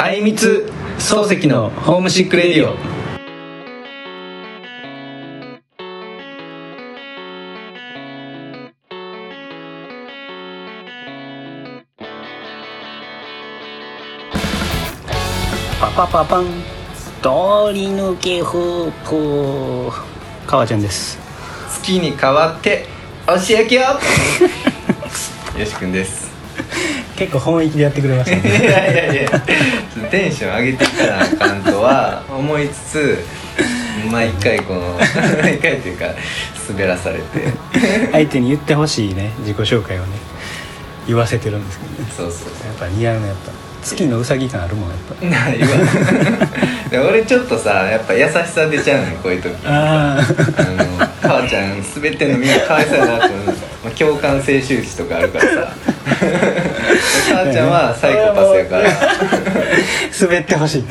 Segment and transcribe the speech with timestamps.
[0.00, 0.70] あいみつ
[1.00, 2.76] 漱石のホームシックレディオ。
[15.80, 16.44] パパパパン。
[17.20, 21.18] 通り抜けフープかわちゃんです。
[21.70, 22.86] 月に代わって
[23.26, 23.80] おし焼きを。
[25.58, 26.27] よしくんです
[27.18, 29.40] 結構本意気でやってくれました いねやいやいやちょっ
[30.04, 33.24] とテンション上げていかなあかんとは思いつつ
[34.08, 35.00] 毎回この
[35.42, 36.06] 毎回というか
[36.68, 37.22] 滑らされて。
[38.12, 40.06] 相手に言ってほしいね自己紹介をね。
[41.08, 42.12] 言わせてるんですけどね。
[42.16, 43.50] そうそうやっぱ似合うねやっぱ
[43.82, 45.26] 月のうさぎ感あるもんやっぱ。
[45.26, 45.68] ないわ
[46.90, 49.54] で俺ちょっとさやっぱ優しさ出ちゃうのよこういう時。
[49.66, 53.54] ああの母ちゃん滑ってんのみんなかわいそうやなって思う、ま
[53.86, 55.72] あ、共感性周知とかあるからさ
[57.30, 58.90] 母ちゃんはサイコパスやから。
[60.20, 60.82] 滑ってほしい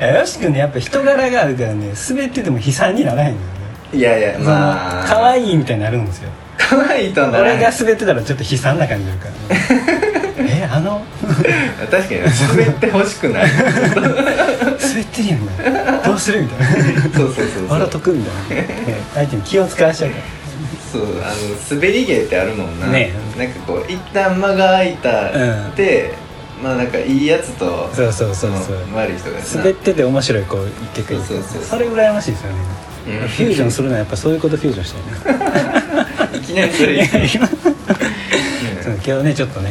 [0.00, 3.98] よし君ねやっぱ人柄があるからね滑ってても悲惨にならへんのよね。
[3.98, 5.06] いやいやまあ。
[5.06, 6.30] 可愛いみたいになるんですよ。
[6.58, 11.02] 可愛いとはなら俺が滑ってたらちょっと悲惨な感じになるから、ね、 えあの？
[11.90, 13.44] 確かに滑ってほしくない。
[13.52, 13.70] 滑
[15.00, 15.46] ってるやん
[15.96, 17.02] などうするみたいな。
[17.02, 17.68] そうそうそうそう。
[17.70, 18.62] 笑っとくみたいな。
[18.62, 18.68] ね
[19.14, 20.22] 相手に気を使わしちゃうから
[20.94, 23.12] そうあの滑り芸ってあるもんな、ね。
[23.36, 25.32] なんかこう一旦間が空いたっ
[25.74, 26.14] て、
[26.62, 28.86] まあなんかいいやつとそうそうそうそう。
[28.86, 31.20] の悪い人が滑ってて面白い子言ってくる。
[31.20, 32.58] そうそうそれ羨ましいですよね、
[33.08, 33.28] うん。
[33.28, 36.94] フュージョンするのはやっぱそういうことフュージョンしたいないきなりそれ
[39.04, 39.70] 今日ねちょっとね、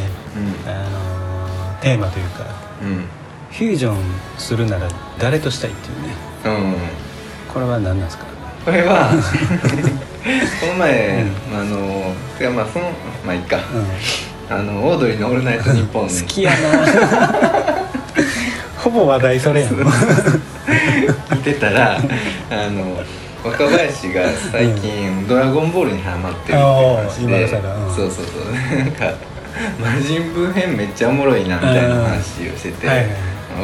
[0.66, 2.44] うあのーテーマというか
[2.84, 3.04] んうん。
[3.50, 3.96] フュージョン
[4.36, 6.14] するなら誰としたいっていうね。
[6.44, 6.74] うん。
[7.52, 8.23] これは何なんですか？
[8.64, 9.10] これは
[10.60, 12.90] この前、あのてかまあその
[13.26, 13.62] まあいいか、うん。
[14.56, 16.56] あのオードリーの「オールナイトニッポン」好きやな。
[18.78, 19.72] ほぼ話題それやん。
[21.30, 22.00] 見てたらあ
[22.70, 23.02] の
[23.44, 27.60] 若林が最近「ドラゴンボール」にハマってるって話今で、更う
[27.92, 27.94] ん。
[27.94, 28.32] そうそうそ
[28.72, 28.78] う。
[28.78, 29.12] なんか
[29.78, 33.06] 魔人ブー編めっちゃおもろいなみたいな話をしてて、はいはい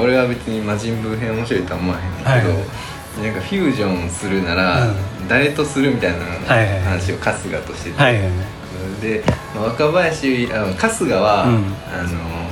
[0.00, 2.66] 俺は別に魔人ブー編面白いとは思わへんけど、はいはい
[3.22, 4.94] なんかフュージョンするなら、うん。
[5.28, 6.18] 誰とするみたいな
[6.84, 8.32] 話を春日としてて、はいはいはい。
[9.02, 9.22] で、
[9.54, 11.54] まあ若林あの春日は、うん。
[11.92, 12.50] あの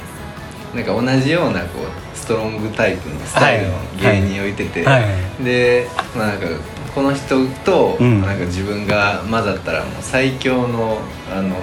[0.75, 5.09] なんか同じようなこうストロングタイプのスタイルの芸人をいてて、はいは
[5.41, 6.47] いでまあなんか
[6.95, 8.21] この人と、うん。
[8.21, 10.99] なんか自分が混ざったらもう最強の
[11.33, 11.57] あの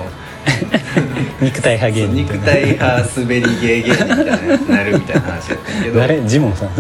[1.42, 2.16] 肉体派芸人。
[2.16, 6.00] 肉体派滑り芸芸人みたいななるみたいな話やったけど。
[6.00, 6.22] 誰？
[6.26, 6.70] ジモンさん？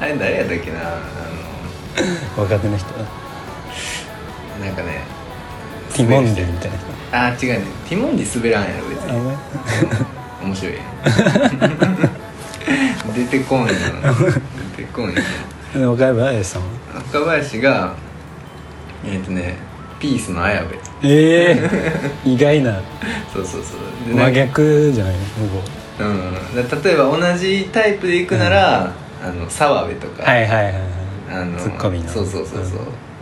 [0.00, 0.78] あれ誰やったっけな？
[0.84, 1.00] あ
[2.36, 2.88] 若手の人？
[2.98, 3.04] の
[4.64, 5.02] なんかね
[5.94, 6.86] ティモンディみたいな人？
[7.12, 7.66] あ違うね。
[7.88, 9.20] ティモンディ滑らんやろ別あに
[10.46, 10.84] 面白いやん。
[13.14, 13.74] 出てこんやん
[14.76, 15.14] 出てこんやん
[15.74, 16.68] で若林さんは？
[17.12, 17.94] 若林が
[19.04, 19.56] えっ、とね
[19.98, 20.76] ピースの綾部。
[21.02, 21.70] ええ
[22.24, 22.80] 意外な。
[23.32, 24.08] そうそうそう。
[24.08, 25.18] でなん真か逆じゃないの？
[25.20, 25.62] 向こ
[26.00, 28.92] うん、だ例えば同じタイプで行くなら、
[29.22, 30.82] あの澤部とか、うはいはいはいはい。
[31.30, 32.08] あのツッコミの。
[32.08, 32.76] そうそうそうそ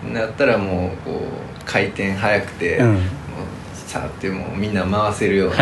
[0.08, 2.94] う、なったらもうこう回転早くて、うん。
[2.94, 3.02] もう
[3.74, 5.56] さーってもうみんな回せるような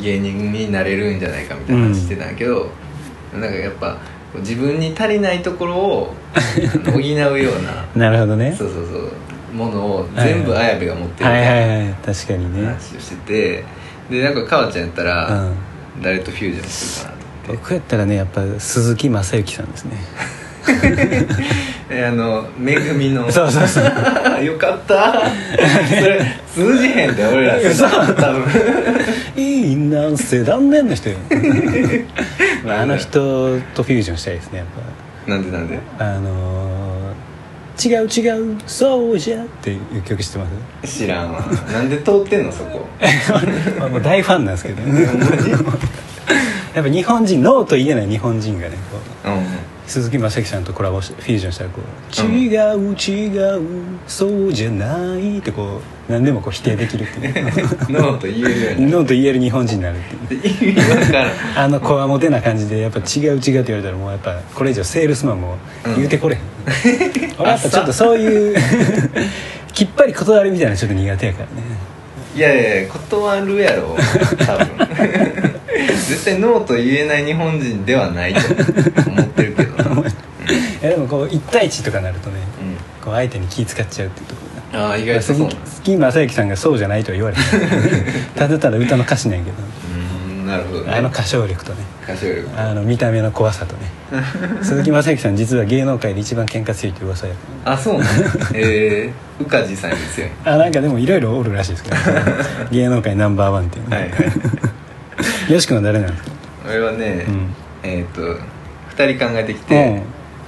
[0.00, 2.68] 芸人になれるんじゃないかみたいな話してたんやけど、
[3.32, 3.98] なんかやっぱ
[4.36, 6.14] 自分に足りないところを
[6.92, 7.50] 補うよ
[7.94, 8.54] うななるほどね。
[8.56, 9.12] そうそうそう
[9.54, 13.64] ものを全部綾部が持ってるみはいたいな話をしてて
[14.10, 15.52] でなんか川ちゃんやったら、うん。
[16.02, 17.15] 誰とフュージョンするかな
[17.46, 19.92] 僕やったらねやっぱ鈴木雅之さんですね。
[21.88, 23.30] えあのめぐみの。
[23.30, 23.84] そうそうそう。
[24.44, 25.22] よかった。
[25.88, 27.56] それ通じへんで俺ら。
[27.58, 27.86] 嘘。
[27.88, 28.44] 多分。
[29.36, 31.16] いいなんせ断念の人よ。
[32.64, 34.66] まああの人とフュージョンしたいですねやっ
[35.30, 35.78] なんでなんで？
[35.98, 40.46] ぱあのー、違う違うそうじゃっていう曲知ってま
[40.84, 40.98] す？
[40.98, 41.40] 知らんわ。
[41.72, 42.86] なんで通ってんのそこ。
[43.78, 44.82] まあもう大ファンなんですけど
[46.76, 49.46] やっぱ日本人ノーと言えない日本人がねこううん。
[49.86, 51.82] 鈴木雅之さんとコラボしてフュージョンしたらこう
[52.22, 52.34] 「うん。
[52.34, 53.62] 違う違う
[54.06, 57.34] そうじゃない」ってこう何でもこう否定できるっていう。
[57.88, 60.76] ノーと言えるノーと言える日本人になるっていう。
[61.56, 65.56] あのこわもてな感じでやっぱ違う違うって言われたらもうやっぱこれ以上セールスマンも
[65.96, 66.42] 言うてこれへん、
[67.38, 68.56] 俺やっぱちょっとそういう
[69.72, 71.86] きっぱり断るみたいなのちょっと苦手やからね。
[72.36, 73.96] いやいや断るやろ
[74.44, 78.40] 多分絶対ノーと言えない日本人ではないと
[79.10, 80.04] 思ってるけど。
[80.46, 82.36] いやでもこう1対1とかなるとね
[83.02, 84.40] こう相手に気使っちゃうっていうとこ
[84.74, 85.38] ろがああ意外とそう。
[85.40, 87.42] なん鈴木雅之さんがそうじゃないとは言われへん
[88.36, 89.56] ただただ歌の歌詞なんやけど。
[89.56, 90.92] うーんなるほどね。
[90.94, 91.78] あの歌唱力とね。
[92.04, 92.48] 歌唱力。
[92.56, 93.96] あの見た目の怖さとね。
[94.62, 98.06] 鈴木雅之さん実は芸能界で一番喧嘩強いって噂やかあそうなの
[98.54, 101.96] ええー、宇梶さんですよらあなんかでもいろいろおるらしいですけど。
[102.70, 104.12] 芸能界ナンバーワンっていうねはいはい
[105.48, 106.30] よし君は誰なんですか
[106.66, 107.54] 俺はね、うん。
[107.82, 108.20] えっ、と
[108.96, 110.02] 2人考えてきて、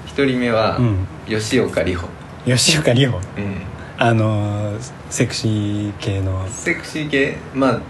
[0.07, 1.07] 一1人目は、うん。
[1.27, 2.07] 吉岡里帆。
[2.07, 2.11] う
[2.51, 3.19] ん吉岡里帆？
[3.19, 3.57] うん
[3.99, 6.47] あのーセクシー系の。
[6.49, 7.37] セクシー系？
[7.55, 7.81] まあ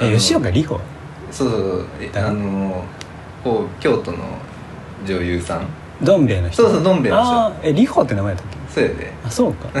[0.00, 0.80] あえの吉岡里帆？
[1.30, 1.86] そうそうそう。
[2.00, 2.26] え誰？
[2.28, 2.84] あの
[3.44, 4.18] こう京都の
[5.06, 5.66] 女優さん。
[6.02, 6.62] どん兵衛の人？
[6.64, 7.30] そうそうどん兵衛の人。
[7.30, 8.72] あーえ里帆って名前だったっけ？
[8.74, 9.12] そうやで。
[9.24, 9.68] あそうか。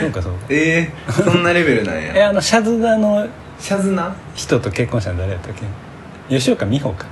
[0.00, 0.38] そうかそうか。
[0.48, 3.26] ええー、そんなレベルなん えやあのシャズナの
[3.58, 4.14] シャズナ？
[4.34, 5.54] 人と結婚したの誰やったっ
[6.28, 6.36] け？
[6.38, 7.06] 吉岡美穂か。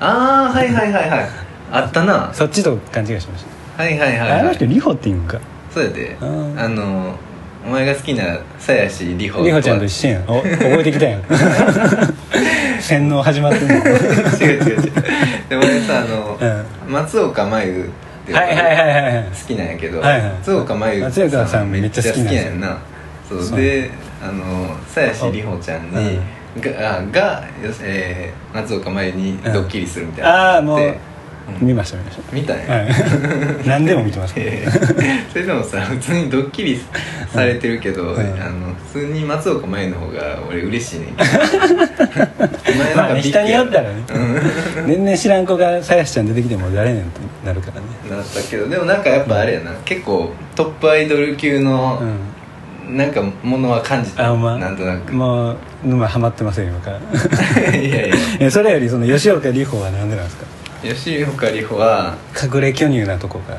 [0.00, 1.28] ああはいはいはいはい。
[1.72, 2.30] あったな。
[2.32, 3.44] そっちと勘違いしまし
[3.76, 5.38] はいはいはい、た、あはい、の人里帆っていうんか。
[5.72, 6.16] そうやで。
[6.20, 6.24] あ
[6.68, 7.14] の
[7.66, 10.22] お前が好きな鞘師里帆里帆ちゃんと一緒やん。
[10.26, 10.48] お覚
[10.80, 11.22] えてきたやん。
[12.80, 13.74] 洗脳始まってんの。
[13.76, 14.92] 違う違う違う。
[15.50, 17.90] で俺さあの、う松岡真優
[18.32, 19.24] はいはいはいはいはい。
[19.24, 20.22] 好きなんやけど、はいはい。
[20.38, 22.78] 松岡真優松岡さんめっちゃ好きなんやんな。
[23.28, 23.56] そう。
[23.60, 23.90] で
[24.22, 26.18] あの鞘師里帆ちゃんに、
[26.60, 27.44] があが、
[27.82, 30.94] えー松岡真優にドッキリするみたいなああもう
[31.60, 32.88] 見ました見まし見たんや、たはい。
[33.66, 34.34] 何でも見てます。
[34.36, 35.30] えー。
[35.32, 36.80] それでもさ普通にドッキリ
[37.32, 38.20] されてるけど、うん。
[38.20, 41.30] あの普通に松岡真優の方が俺嬉しいねんけど。
[42.72, 43.96] お前まあね人によったらね。
[44.76, 44.86] うん。
[44.86, 48.16] 全然知らん子がさやしちゃん出てきても誰ねんってなるからね。
[48.16, 52.39] なったけどでもなんかやっぱあれやな、結構トップアイドル級のう、ん
[52.96, 55.12] なんかものは感じた、あまなんとなく。
[55.12, 58.16] もう沼ハマってません今からいやいや。
[58.40, 60.46] えそれよりその吉岡里帆は何でなんですか？
[60.82, 62.16] 吉岡里帆は
[62.54, 63.56] 隠れ巨乳なとこが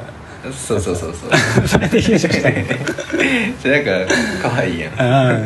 [0.51, 1.31] そうそうそうそう。
[1.67, 2.63] それで優勝したんや
[3.61, 4.93] それだから可愛いやん。
[4.99, 5.37] ああ。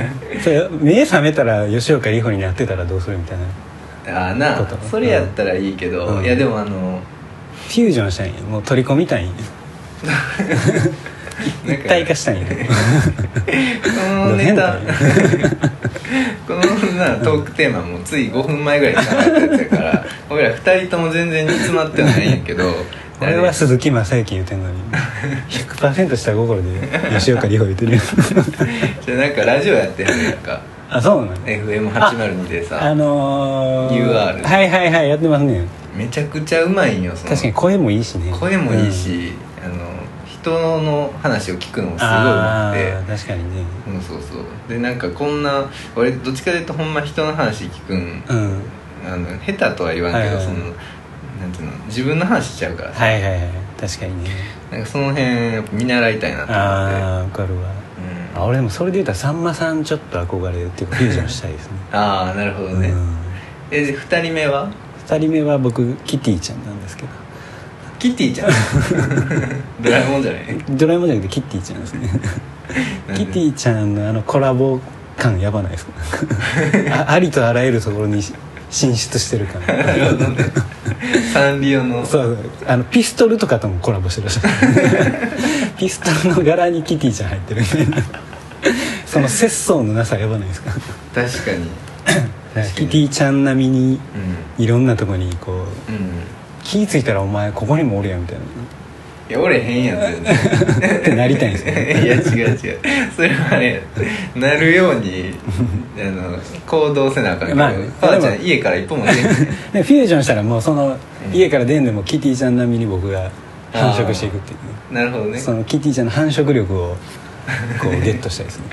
[0.42, 3.46] それ目覚めたら吉岡里帆になってたらどうするみたいな。
[4.22, 4.58] ああな
[4.90, 6.24] それやったらいいけど、うん。
[6.24, 7.00] いやでもあの
[7.68, 8.34] フュージョンしたんや。
[8.50, 9.32] もう取り込みたいんや。
[10.04, 10.16] なん
[10.50, 10.98] か
[11.74, 12.52] 一体化したんやこ
[14.30, 14.78] のネタ。
[16.48, 16.62] この
[16.96, 22.72] なトークテーマもつい5分前ぐらいに考えたやつやから 俺ら2人とも全然煮詰まってはないんやけど
[23.22, 24.76] 俺は鈴木雅之言うてんのに
[25.50, 26.70] 100%下心で
[27.18, 28.02] 吉岡里帆言うてるよ。
[29.06, 30.62] じゃあなんかラジオやってはるやんか。
[30.90, 35.66] あそうなの？FM802 でさあのー、UR はいはいはいやってますね。
[35.96, 37.30] めちゃくちゃうまいんよその。
[37.30, 38.34] 確かに声もいいしね。
[38.38, 39.55] 声もいいし、あの
[40.46, 42.94] 人の話を聞くのもすごいうまて。
[42.94, 43.66] ー確かにね。
[43.88, 44.70] うんそうそう。
[44.70, 48.62] でなんかこんな俺どっちかというとほんま人の話聞くんうん。
[49.08, 50.46] あの下手とは言わんけど、はいはい。
[50.46, 50.58] その
[51.42, 53.50] なんていうの自分の話しちゃうからさ、はいはいはい。
[53.80, 54.30] 確かにね。
[54.72, 56.56] なんかその辺やっぱ見習いたいなと思って。
[56.56, 57.62] ああ分かるわ。
[58.36, 61.78] うん、あ俺でもそれで言うたらさんまさんちょっと憧れっていうかフュージョンしたいですね。
[61.92, 63.18] ああなるほどね、うん。
[63.72, 64.72] えで2人目は
[65.08, 67.10] ？2人目は僕キティちゃんなんですけど
[68.00, 68.50] キティちゃん。
[69.82, 70.44] ドラえもんじゃない？
[70.72, 72.10] ドラえもんじゃなくてキティちゃんですね。
[73.16, 74.80] キティちゃんのあのコラボ
[75.18, 75.92] 感やばないですか？
[77.10, 78.22] あ ありとあらゆるところに
[78.70, 79.62] 進出してる感。
[79.66, 80.46] なるほどね。
[81.34, 82.06] サンリオの。
[82.06, 82.38] そう
[82.68, 84.38] あのピストルとかともコラボしてるらし。
[84.38, 84.40] い
[85.78, 87.98] ピストルの柄にキティちゃん入ってるみたいな。
[89.06, 90.72] その節操のなさやばないですか？
[91.14, 91.70] 確かに。
[92.76, 94.00] キティちゃん並みに
[94.60, 96.12] ういろんなとこにこうんうん
[96.66, 98.38] 気ぃ付いたらお前ここにもおるやんみたい
[99.28, 100.24] いや俺変やん全然。
[100.82, 102.02] なってなりたいんですよね。
[102.06, 102.80] いや違う違う。
[103.16, 103.82] それはね
[104.36, 105.34] なるように
[106.00, 109.18] あの行動せなあかんけど、まあね母ちゃん家から一歩も出へん。
[109.26, 109.28] ね
[109.74, 111.36] フュージョンしたらもうそのうん。
[111.36, 113.32] 家から出んでもキティちゃん並みに僕が
[113.74, 114.56] 繁殖していくってい
[114.92, 114.94] う。
[114.94, 115.40] ねなるほどね。
[115.40, 116.96] そのキティちゃんの繁殖力を
[117.82, 118.66] こうゲットしたいですね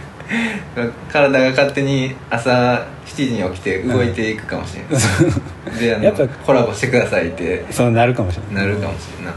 [1.10, 7.64] 体が勝手に朝7時に起きて動いていくかもしれない、であのやっぱコラボしてくださいって。
[7.70, 8.66] そうなるかもしれない。
[8.66, 9.34] なるかもしれんな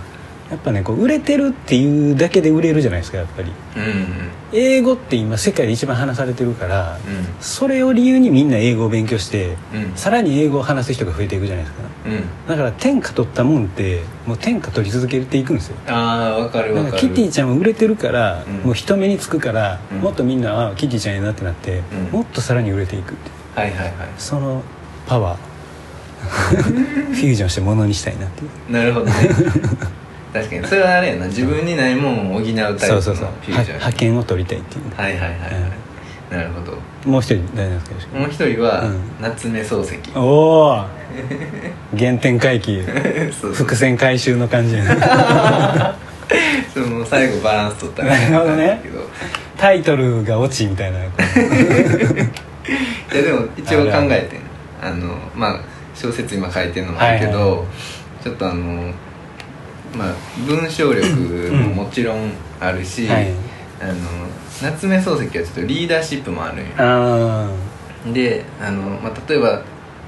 [0.50, 3.52] やっぱねこう売れてるっていうだけで売れるじゃないですかやっぱり。
[3.78, 7.42] うん英語って今世界で一番話されてるからうん。
[7.42, 9.96] それを理由にみんな英語を勉強してうん。
[9.96, 11.84] さらに英語を話す人が増えていくじゃないですか。
[12.06, 12.48] うん。
[12.48, 15.78] だから天下取ったもんってもう天下取り続けていくんですよ。
[15.88, 16.98] ああわかるわかる。
[16.98, 18.54] キティちゃんも売れてるから、うん。
[18.68, 19.98] もう人目につくから、うん。
[20.00, 22.20] もっとみんなあキティちゃんやなってなって、うん。
[22.20, 24.62] もっとさらに売れていくってはいはいはその
[25.08, 25.56] パワー。
[26.26, 28.50] フュージョンしてものにしたいなっていう。
[28.70, 30.05] いなるほどね
[30.36, 30.68] 確かに。
[30.68, 31.28] それはあれやな。
[31.28, 33.26] 自分にないもんを補うタイプのフそうそうそう。
[33.26, 34.94] はュージョン派遣を取りたいっていう。
[34.96, 36.78] はいはいはいはい、なるほど。
[37.10, 38.20] もう一人誰なんですか？
[38.20, 39.00] もう一人は、うん。
[39.22, 39.98] 夏目漱石。
[40.18, 40.86] おお
[41.98, 42.84] 原点回帰。
[43.32, 43.66] そうそう。
[43.66, 44.76] 伏線回収の感じ
[46.74, 48.82] その最後バランス取ったなるほどね。
[49.58, 51.00] タイトルがオチみたいな。
[51.00, 51.06] こ
[53.14, 54.40] いやでも一応考えてん。
[54.82, 55.60] ああのまあ
[55.94, 57.64] 小説今書いてるのもあるけど、はいはいは
[58.22, 58.92] ちょっとあの
[59.98, 60.14] まあ
[60.48, 61.08] 文章力
[61.52, 63.32] ももちろんあるし、はい。
[63.82, 63.94] あの
[64.62, 66.66] 夏目漱石はちょっとリーダーシップもあるんよ。
[66.78, 67.50] あ
[68.14, 69.62] であの、まあ、例えば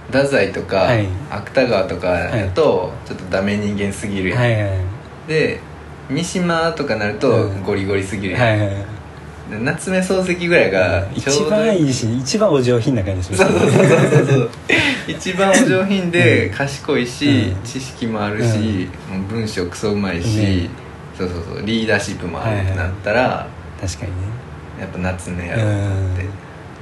[0.08, 1.08] 太宰とか、はい。
[1.30, 4.80] 芥川とかだと、ちょっとダメ人間すぎるやん、あはいはい。
[5.28, 5.60] で
[6.10, 7.64] 三島とかなるとうん。
[7.64, 8.86] ゴリゴリすぎるやん、はいはいで
[9.50, 13.38] 夏目漱石ぐらいがちょう一ど番いいし一番お上品な感じする。
[13.38, 13.84] そうそうそうそ
[14.24, 14.50] うそう。
[15.08, 17.64] 一番お上品で賢いし、うん。
[17.64, 20.70] 知識もあるし、もう文章クソうまいし、ね。
[21.18, 21.66] そうそうそう。
[21.66, 22.78] リーダーシップもあるってはいはい。
[22.78, 23.48] なったら、
[23.80, 24.18] 確かにね。
[24.80, 26.26] やっぱ夏目やろうと思って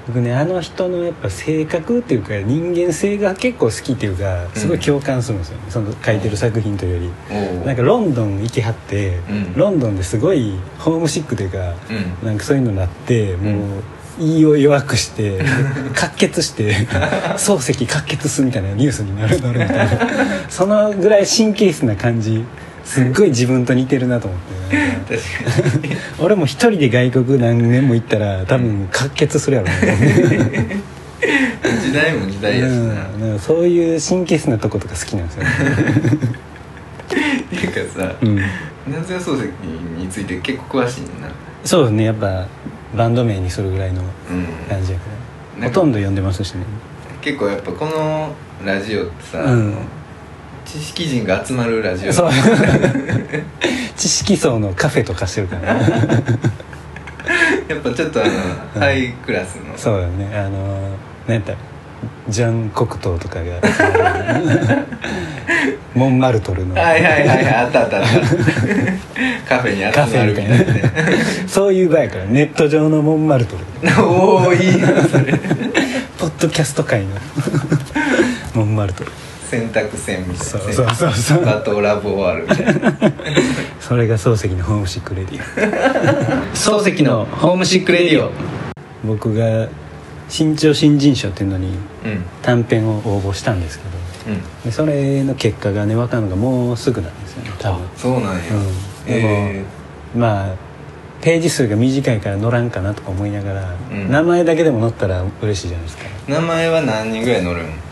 [0.08, 7.66] 僕ねあの人のやっぱ性格っていうか人間性が結構好きっていうかすごい共感するんですよね、その書いてる作品というより。
[7.66, 9.54] なんかロンドン行きはって、うん。
[9.56, 11.74] ロンドンですごいホームシックというか
[12.22, 12.28] うん。
[12.28, 13.84] なんかそういうのになってもう、
[14.20, 15.40] 胃を弱くして
[16.00, 16.88] 滑血して
[17.38, 19.90] 漱石滑血すみたいなニュースになるなるみたいな。
[20.50, 22.44] そのぐらい神経質な感じ
[22.86, 24.40] すっごい自分と似てるなと思っ
[25.10, 25.18] て。
[25.18, 25.96] 確かに。
[26.20, 30.82] 俺も一人で外国何年も行ったら多分滑血するやろうね。
[31.84, 33.40] 時代も時代やしな、うん。
[33.40, 35.50] そういう神経質なとことか好きなんですよね、
[37.46, 38.36] っ ていうかさうん、
[38.88, 39.50] 夏目漱石
[39.98, 41.30] について結構詳しいな。
[41.64, 42.04] そうね。
[42.06, 42.48] やっぱ
[42.96, 44.46] バンド名にするぐらいのうん。
[44.70, 45.06] 感じやか
[45.58, 45.62] ら。
[45.64, 46.64] なんかほとんど読んでますしね。
[47.22, 49.74] 結構やっぱこのラジオってさ、うん
[50.66, 52.14] 知識人が集まるラジオ。
[52.14, 52.32] そう。
[53.96, 55.80] 知識層のカフェとかしてるから、ね、
[57.70, 58.32] やっぱちょっとあの、
[58.76, 58.82] うん。
[58.82, 59.78] ハイクラスの。
[59.78, 60.36] そうだね。
[60.36, 60.90] あの
[61.28, 61.54] 何やった
[62.28, 63.44] ジャン・コクトーとかが
[65.94, 66.76] モンマルトルの。
[66.76, 68.10] はいはいはいはいあったあったあった。
[69.48, 70.58] カフェに集まるみたいな。
[70.58, 70.84] ね
[71.48, 74.04] そういう場やからネット上のモンマルトル。
[74.04, 75.40] おおいいなそれ。
[76.18, 77.08] ポッドキャスト界の。
[78.56, 79.12] モンマルトル
[79.60, 80.44] 選択線みたいな。
[80.44, 81.12] そうそうそう。
[81.14, 83.14] そうバトラボワールみたいな。
[83.80, 85.44] それが漱石のホームシックレディオ。
[86.82, 88.32] 漱石のホームシックレディオ。
[89.06, 89.68] 僕が
[90.28, 91.68] 新潮新人賞っていうのに
[92.04, 92.24] うん。
[92.42, 93.84] 短編を応募したんですけ
[94.30, 94.34] ど。
[94.36, 94.42] うん。
[94.64, 97.82] でそれの結果がね分かるのがもうすぐなんですよね多分。
[97.96, 99.14] そうなんや、うん。
[99.14, 99.64] でも、え
[100.16, 100.56] まあ
[101.22, 104.12] ページ数が短いから乗らんかなとか思いながら、うん。
[104.12, 106.04] 名前だけでも乗ったら嬉しいじゃないですか。
[106.28, 107.85] ー名前は何人ぐらい乗るん？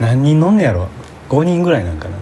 [0.00, 0.88] 何人乗んねやろ
[1.28, 2.16] ？5人ぐらいなんかな。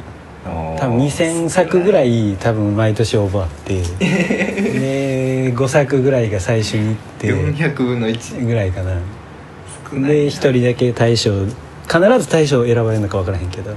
[0.78, 7.28] 多分2000作ぐらいい多分毎年応募あって で5作ぐらいが最初に行って。
[7.28, 8.92] 400分の1ぐらいかな。
[9.90, 11.46] 少ないで1人だけ大賞
[11.86, 13.76] 必ず大賞選ばれるのか分からへんけど、うん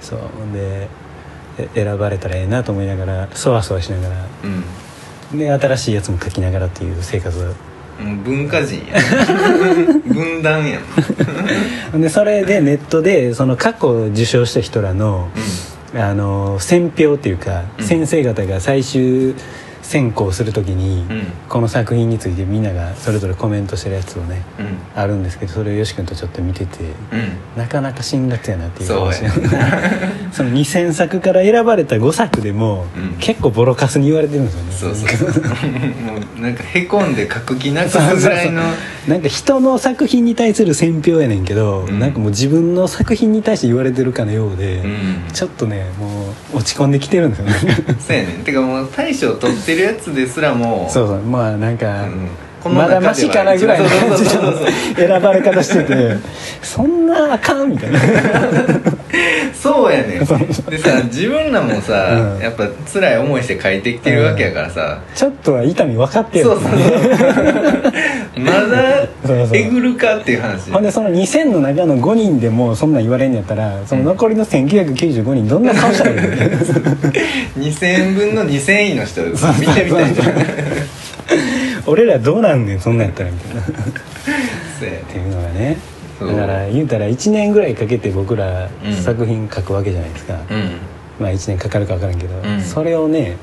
[0.00, 0.18] そう。
[0.54, 0.88] で
[1.58, 4.26] え選ばれたらええなと思いながらそわそわしながら。
[5.32, 5.38] うん。
[5.38, 7.52] で新しいやつも書きながらっていう生活を
[8.00, 8.98] もう文化人や
[10.06, 10.80] 分断や
[11.94, 12.00] ん。
[12.00, 15.28] でそれでネットでその過去受賞した人らの
[15.94, 17.84] あの選評っていうか、うん。
[17.84, 19.34] 先生方が最終
[19.86, 21.26] 選考するときに、うん。
[21.48, 25.00] この作品についてみんながそれぞれコメントしてるやつをねうん。
[25.00, 27.60] あるんですけどそれをよし君とちょっと見ててうん。
[27.60, 29.30] なかなか辛辣やなっていう話や。
[30.32, 33.18] その2000作から選ばれた5作でも、うん。
[33.18, 34.96] 結構ボロカスに言われてるんですよね。
[35.06, 38.62] そうそうもうなんかへこんで書く気なくすぐらいの。
[39.06, 42.00] なんか人の作品に対する選評やねんけど、うん。
[42.00, 45.22] なんかもう自分の作品に対して言われてるかのようで、うん。
[45.32, 47.54] ちょっとねもう落ち込んできてるんですよね。
[48.00, 48.44] そうやねん。
[48.44, 52.28] てかもう大賞取ってるやつですらもそうそうまあなんか、うん。
[52.74, 56.16] まだ中ではマシかなぐらいの感じの選ばれ方してて
[56.62, 58.00] そんなあかんみたいな
[59.54, 60.18] そうやねん。
[60.70, 62.42] でさ自分らもさ、うん。
[62.42, 66.44] やっぱ辛い思いして書いてきてるわけやからさ、ちょっとは痛み分かってる。
[66.44, 66.80] そうそうそう。
[68.40, 69.56] まだそうそう。
[69.56, 70.70] えぐるかっていう話。
[70.70, 76.22] ほんでその2000の中の5人でもそんなん言われんやったらその残りの1995人どんな顔したらいいの
[77.58, 80.34] 2000分の2000位の人見てみたいじゃん。
[81.86, 83.60] 俺らどうなんねんそんなんやったらみたいな。
[83.62, 83.64] っ
[84.78, 85.02] そうやね。
[85.08, 90.78] ていうのがねだから言うたら1年ぐらいかけて僕らうん作品書くわけじゃないですか、うん。
[91.20, 92.60] まあ1年かかるか分からんけど、うん。
[92.62, 93.36] それをね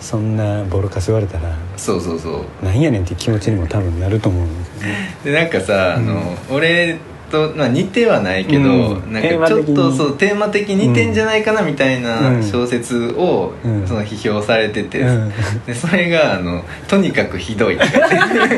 [0.00, 2.64] そんなボロカス言われたらそうそうそう。
[2.64, 5.16] なんやねんっていう気持ちにも多分なると思うんですよね。
[5.24, 6.08] でなんかさ、うん。
[6.08, 6.98] あの俺
[7.32, 8.62] と、まあ、似てはないけど、う
[8.98, 12.42] んなんかちょっとそうテーマ的に似てんじゃないかなみたいなうん。
[12.42, 13.88] 小説を、うん。
[13.88, 15.32] その批評されてて、うん。
[15.66, 17.78] でそれがあの「とにかくひどい」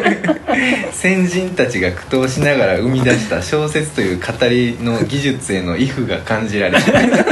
[0.92, 6.84] 先人たちが苦闘しながら生み出した小説という語りの技術への畏怖が感じられる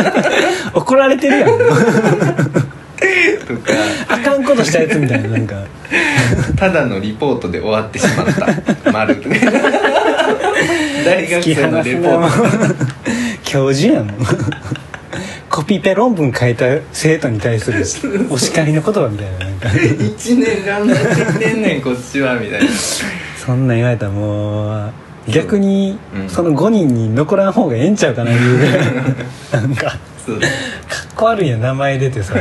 [0.73, 1.49] 怒られてるやん。
[1.49, 1.59] と
[3.57, 3.73] か。
[4.09, 5.57] あかんことしたやつみたいななんか。
[6.57, 8.93] ただのリポートで終わってしまった。
[8.93, 9.17] 丸
[11.05, 12.75] 大学生のレポート。
[12.75, 12.75] ト
[13.45, 14.07] 教授やん。
[14.07, 14.17] もう
[15.51, 17.85] コピペ論文書いた生徒に対する
[18.31, 19.69] お叱りの言葉みたいななんか。
[19.69, 22.69] 1年頑張ってきてんねんこっちはみたいな。
[23.45, 24.93] そんなん言われたらもう
[25.29, 26.29] 逆にうん。
[26.29, 28.73] その5人に残らん方がええんちゃうかないうぐらい。
[29.53, 29.87] なんか。
[29.87, 29.97] かっ
[31.17, 32.35] こ悪いやん名前出てさ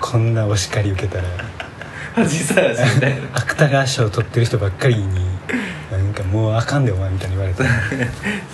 [0.00, 1.24] こんなお叱り受けたら。
[2.14, 3.16] 恥さらしみたいな。
[3.34, 5.32] 芥川賞取ってる人ばっかりに。
[5.92, 7.31] なんかもうあかんでお前みたいに言われて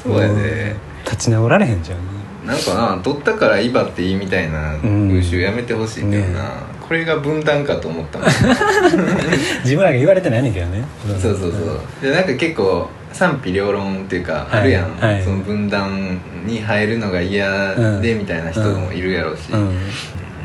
[0.02, 1.98] そうやもね立ち直られへんじゃん。
[2.46, 8.28] なんかな取ったから威張っていいみたいな風習やめてほしいけどな、ねこれが分断かと思ったもん。
[9.62, 10.82] 自分らが言われてないねんけどね。
[11.20, 11.80] そうそうそう。
[12.00, 14.60] でなんか結構賛否両論っていうかはい。
[14.60, 15.22] あるやん、はい。
[15.22, 19.76] その分断に入るのが嫌でみたいな人もいるやろうし、うん。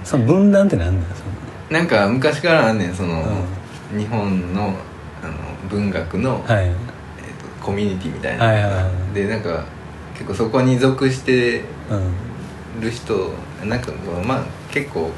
[0.04, 1.08] その分断ってなんだ
[1.70, 3.24] なんか昔からあんねんその、
[3.96, 4.76] う日本の
[5.24, 5.34] あの
[5.70, 6.70] 文学の、のはい
[7.64, 8.46] コミュニティみたいな。
[8.46, 9.16] はいはいはい。
[9.16, 9.64] でなんか
[10.14, 11.96] 結構そこに属してう
[12.80, 13.32] んる人
[13.66, 13.92] なんか
[14.26, 15.12] まあ結構こ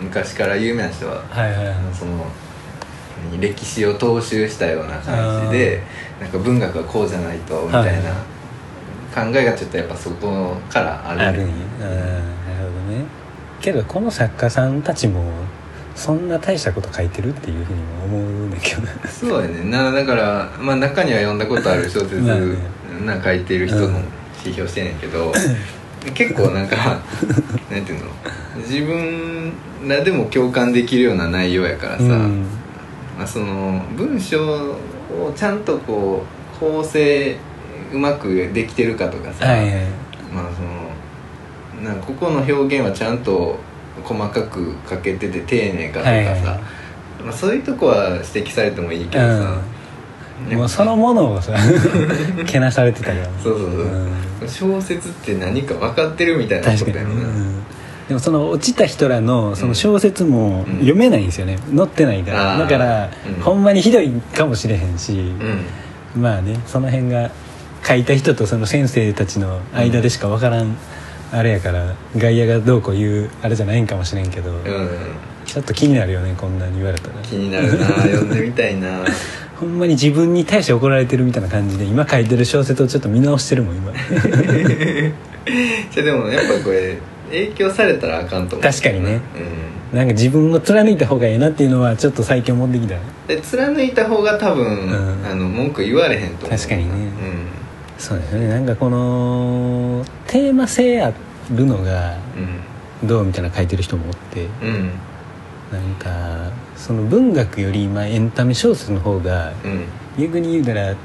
[0.00, 1.76] う昔から有名な人ははいはいはい。
[1.92, 2.24] その
[3.30, 5.82] 何歴史を踏襲したような感じで
[6.20, 8.10] なんか文学はこうじゃないとみたいな
[9.14, 11.20] 考えがちょっとやっぱそこからある。
[11.20, 11.50] あるなるほ
[11.82, 11.88] ど
[12.94, 13.04] ね。
[13.60, 15.24] けどこの作家さんたちも
[15.96, 18.88] そんな大したこと書いてるっていうふうにも思うねんけどね。
[19.08, 24.04] そうやねなだから、まあ、中には読んだことある小説なんか書いてる人もうん。
[24.44, 25.32] 批評してんねんけど、
[26.14, 26.76] 結構なんか
[27.70, 28.06] なんていうの？
[28.58, 29.52] 自分
[29.86, 32.44] らでも共感できるような内容やからさ、うん。
[33.18, 36.22] まあ、その文章をちゃんとこ
[36.56, 37.36] う構成
[37.92, 39.70] うまくできてるかとかさ、はいはい。
[40.32, 43.58] まあそのなここの表現はちゃんと
[44.06, 46.42] 細かく書けてて丁寧かとかさ、はいはい
[47.24, 49.60] まあ、そういうとこは指摘されてもいいけどさ、
[50.50, 51.52] うん、もうそのものをさ
[52.46, 53.24] けなされてたから。
[53.42, 53.70] そうそう
[54.40, 54.48] そう、ん。
[54.48, 57.62] 小説って何か分かってるみたいなことだうん。
[58.06, 60.74] でもその落ちた人らのその小説もうん。
[60.76, 61.58] 読めないんですよね。
[61.74, 63.42] 載ってないから、だから、うん。
[63.42, 65.12] ほんまにひどいかもしれへんし、
[66.14, 66.22] うん。
[66.22, 67.30] まあねその辺が
[67.86, 70.76] 書いた人とその先生たちの間でしか分からん、
[71.32, 74.90] あれやから外野がどうこう言うあれじゃないんかもしれんけど、うん。
[75.44, 77.14] ちょっと気になるよねこんなに言われたら。
[77.22, 79.04] 気になるな読んでみたいな。
[79.58, 83.92] ほんまに自分に対して怒られてるみたいな感じで今書いてる小説をちょっと見直してるもん今。
[83.92, 86.98] じゃあでもやっぱこれ
[87.30, 88.70] 影響されたらあかんと思う。
[88.70, 89.20] 確かにね。
[89.92, 89.98] うん。
[89.98, 92.96] なんか自分を貫いた方がええなっていうのはちょっと最近思ってきた。
[93.28, 95.24] で貫いた方が多分、ん。
[95.24, 96.58] あの文句言われへんと思う。
[96.58, 96.90] 確かにね。
[96.90, 97.65] うん
[97.98, 98.48] そうですよね。
[98.48, 101.12] なんかこのテーマ性あ
[101.50, 102.16] るのが
[103.04, 104.90] どうみたいな書いてる人もおってうんうん
[105.72, 109.84] なんかその文学よりまあエンタメ小説の方がうん。
[110.18, 110.96] 逆に言うたら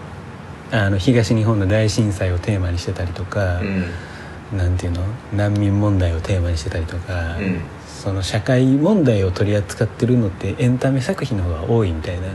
[0.72, 4.58] あの東日本の大震災をテーマにしてたりとか、うん。
[4.58, 5.04] なんていうの？
[5.34, 7.62] 難民問題をテーマにしてたりとか、うん
[8.02, 12.30] その社会問題を取り扱ってるのってエンタメ作品の方が多いみたいな、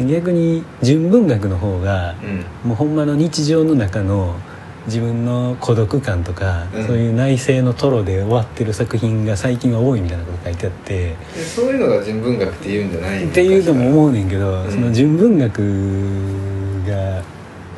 [0.00, 0.06] うん。
[0.06, 2.68] 逆に純文学の方がうん。
[2.68, 4.36] もうほんまの日常の中の
[4.84, 6.86] 自分の孤独感とか、うん。
[6.86, 14.70] そういう内政のトロで終わってる作品が最近は多いみたいなこと書いてあって、でそういうのが純文学って言うんじゃないっていうのも思うねんけど、うん。
[14.70, 17.22] その純文学が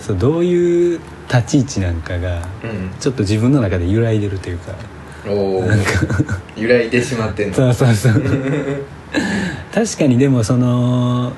[0.01, 2.91] そうどういう立ち位置なんかがうん。
[2.99, 4.75] ちょっと自分の中で揺らいでるというか
[5.27, 5.65] おお
[6.57, 7.55] 揺らいでしまってんの。
[7.55, 8.23] そうそうそう。
[9.73, 11.33] 確かにでもその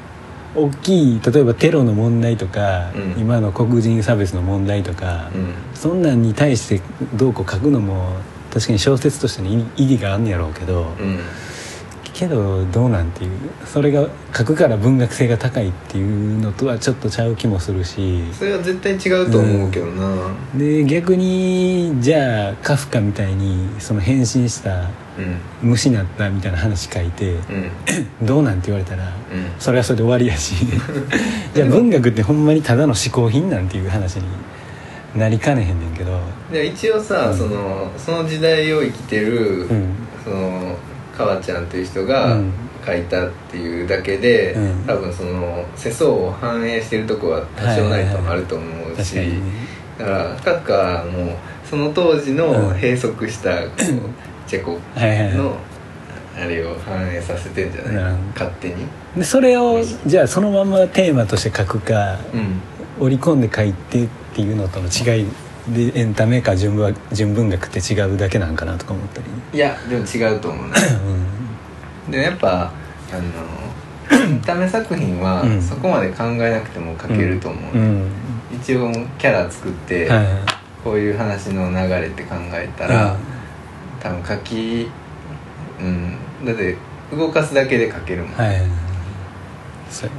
[0.55, 3.21] 大きい例えばテロの問題とか、うん。
[3.21, 5.55] 今の黒人差別の問題とか、うん。
[5.75, 6.83] そんなんに対して
[7.15, 8.15] どうこう書くのも
[8.53, 11.19] 確かに小説としての意意義があんねやろうけど、うん
[12.13, 13.31] けどどうなんていう
[13.65, 18.23] それが書くから文学性が高いっていうのとはちょっとちゃう気もするし。
[18.33, 20.35] それは絶対違うと思うけどな。
[20.55, 24.91] で逆にじゃあカフカみたいにその変身した
[25.63, 25.71] うん。
[25.71, 27.71] 虫になったみたいな話書いてうん。
[28.27, 29.13] どうなんて言われたらうん。
[29.59, 30.55] それはそれで終わりやし。
[31.55, 34.25] じゃあ文学ってほんまにただの嗜好品なんていう話に
[35.17, 36.19] なりかねへんねんけど。
[36.53, 37.39] で一応さ、うん。
[37.39, 39.87] そのその時代を生きてる、うん。
[40.25, 40.77] その
[41.17, 42.53] 川ちゃんという人うがん。
[42.85, 44.85] 書いたっていうだけで、うん。
[44.87, 49.53] 多分その世相を反映してるとこは多少ないともあると思うし、確かにね。
[49.99, 52.75] だからカフカもその当時のうん。
[52.75, 53.51] 閉塞した
[54.49, 55.35] チェコはいはいはい。
[55.37, 55.57] の
[56.37, 58.75] あれを反映させてんじゃない、うん勝手に？
[59.17, 62.61] でそれをじゃあそのままテーマとして書くかうん。
[62.99, 65.27] 織り込んで書いてっていうのとの違い
[65.69, 70.75] でエンタメか純文純文学って違うだけなんかなとか思ったり、いやでも違うと思うな
[72.09, 72.73] うでやっぱ
[73.13, 73.17] あ
[74.11, 75.63] の エンタメ作品はうん。
[75.63, 78.11] そこまで考えなくても書けると思う、んうん、
[78.61, 80.27] 一応キャラ作って、はい
[80.83, 83.17] こういう話の流れって考えたら、
[84.01, 84.89] 多分書き
[85.81, 86.17] うん。
[86.45, 86.77] だって
[87.13, 88.57] 動かすだけで書けるもん、はい
[89.89, 90.11] そう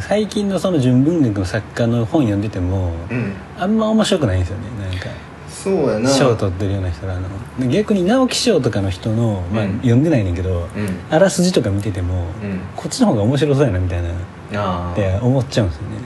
[0.00, 3.32] 最近のその純文学の作家の本読んでてもうん。
[3.58, 5.06] あんま面白くないんですよねなんか。
[5.48, 6.08] そうやな。
[6.08, 7.28] 賞取ってるような人らの。
[7.58, 9.76] で逆に直木賞とかの人の、まあうん。
[9.78, 10.68] 読んでないねんけどうん。
[11.10, 12.60] あらすじとか見てても、うん。
[12.76, 14.12] こっちの方が面白そうやなみたいなっ
[14.54, 15.96] あて思っちゃうんですよね。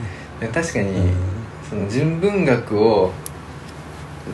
[0.41, 1.13] あ確かに、うん。
[1.69, 3.11] その純文学を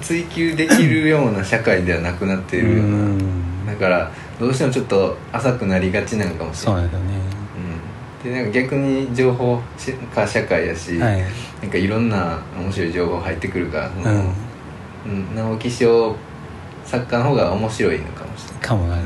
[0.01, 3.65] 追求できるような社会ではなくなっているような、うん。
[3.67, 6.83] だからどうしてもちょっと浅くなりがちなのかもしれない。
[6.83, 7.15] そうなんですよね。
[7.40, 7.40] うん、
[8.23, 9.59] でなんか逆に情報
[10.13, 11.21] 化社会やし、はい。
[11.61, 14.33] なんかいろんな面白い情報入ってくるから、そのうん。
[15.05, 16.15] うん、直木賞
[16.85, 18.61] 作家の方が面白いのかもしれない。
[18.61, 18.97] かもな。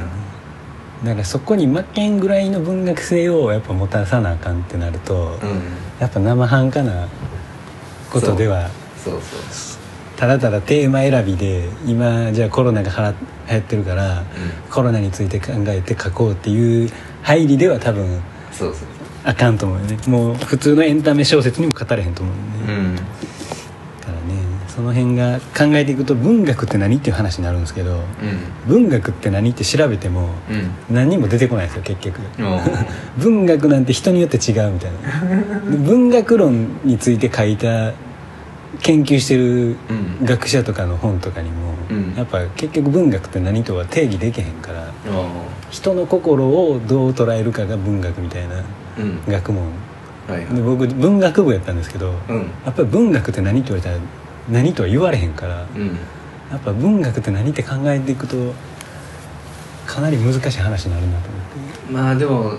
[1.04, 5.62] だからそこに負けんぐらいの文学性をやっぱ持たさなあかんってなると、うん。
[6.00, 7.08] やっぱ生半可な
[8.12, 9.22] ことではそう。
[9.22, 9.86] そう
[10.18, 14.24] ただただテーマ選びで今じゃあコロナがはら流行ってるから
[14.72, 16.90] コロナについて考えて書こうっていう
[17.22, 18.95] 入りでは多分うんそうそう
[19.26, 19.98] あかんと思うよね。
[20.08, 22.96] もう普通のエンタメ小説にも語れへんと思うよね、うん。
[22.96, 23.08] だか
[24.08, 28.02] らねその辺が考えていくと文学って何っていう話になるんですけど
[28.68, 30.56] 文学って何って調べてもうん。
[30.56, 32.20] うん何にも出てこないですよ結局。
[33.18, 35.72] 文学なんて人によって違うみたいな。
[35.72, 37.94] で文学論について書いた
[38.82, 39.76] 研究してる
[40.20, 40.26] うん。
[40.26, 41.56] 学者とかの本とかにも、
[41.90, 42.14] うん。
[42.16, 45.26] やっぱ結局文学って何とは定義できへんからお
[45.72, 48.64] 人の心をどう捉えるかが文学みたいな
[49.28, 49.64] 学問。
[50.28, 50.56] はいはい。
[50.56, 52.38] で僕文学部やったんですけど、うん。
[52.66, 54.02] やっぱり文学って何って言われたら
[54.50, 55.88] 何とは言われへんからうん。
[56.52, 58.36] やっぱ文学って何って考えていくと
[59.86, 61.94] かなり難しい話になるなと思って。
[61.94, 62.54] まあでも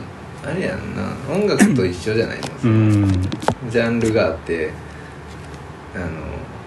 [0.44, 1.02] あれやんな。
[1.32, 3.22] 音楽と一緒じゃないの、うん。
[3.68, 4.70] ジャンルがあって
[5.94, 6.06] あの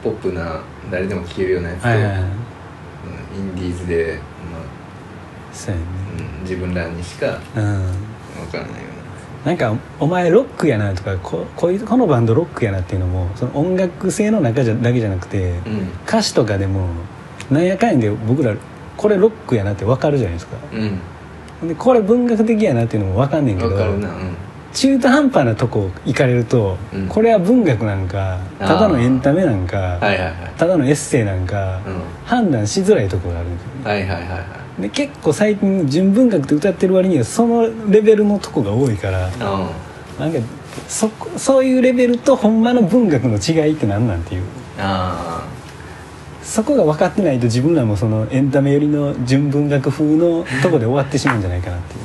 [0.03, 2.21] ポップな誰でも聴けるようなやつと、はいはいはい。
[2.21, 2.29] うん
[3.37, 4.19] インディーズで、
[5.53, 5.85] そうやね。
[6.17, 8.47] まあうん、自分らにしか分うん。
[8.51, 8.71] からない。
[8.71, 8.88] よ
[9.45, 15.59] なんかお前ロックやなとかここういうこのバンドロックやなっていうのもその音楽性の中じゃだけじゃなくて、うな
[16.05, 16.87] 歌詞とかでも
[17.49, 18.55] なんやかんやで僕ら
[18.97, 20.57] これロックやなって分かるじゃないですか。
[20.73, 20.81] うん。
[20.81, 20.99] うん
[21.67, 24.07] でこれ文学的やなっていうのも分かんねんけどうん。
[24.71, 27.07] 中途半端なとこ行かれると、うん。
[27.07, 30.35] これは文学なんかただのエンタメなんか、はいはいはい。
[30.57, 32.01] ただのエッセイなんか、うん。
[32.25, 33.83] 判断しづらいところがあるんですよね。
[33.83, 39.71] はいはいはいはいで結構最近純文学って歌ってる割にはそのレベルのとこが多いからあ
[40.19, 40.39] なんか
[40.87, 44.43] そこそういうレベルとほんまの文学の違いって何なんていう。
[44.77, 45.43] あ
[46.41, 51.99] そこが分かってないと自分らもそのエンタメ寄りの純文学風のとこで終わってしまうんじゃないかなっていう、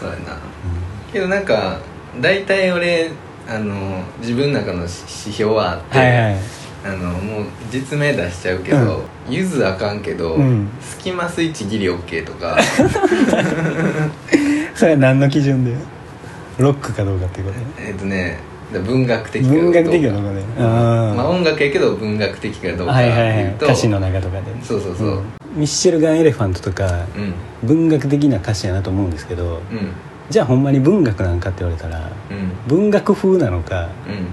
[0.00, 0.38] そうやな。
[1.12, 1.78] けどなんか
[2.20, 3.12] 大体俺
[3.46, 6.36] あの自分の中の指標はあって、はいはい。
[6.84, 10.68] あのもう実名出しちゃうけど、ゆずあかんけど、うん。
[10.80, 12.56] スキマスイッチギリオッケーとか。
[14.74, 15.74] それは何の基準で？
[16.58, 17.58] ロックかどうかっていうこと？
[17.58, 18.38] ねえっとね
[18.72, 20.42] 文学的文学的かどうかね。
[20.58, 23.44] まあ音楽やけど文学的かどうかってはいはいはい。
[23.44, 25.20] いうと、歌詞の中とかでそうそうそう、ん。
[25.56, 26.84] ミッシェルガン・エレファントとか
[27.16, 27.34] うん。
[27.68, 29.92] 文学的な歌詞やなと思うんですけどうん。
[30.30, 31.98] じゃあほんまに文学なんかって言われたら
[32.30, 32.52] うん。
[32.66, 34.26] 文学風なのかうん。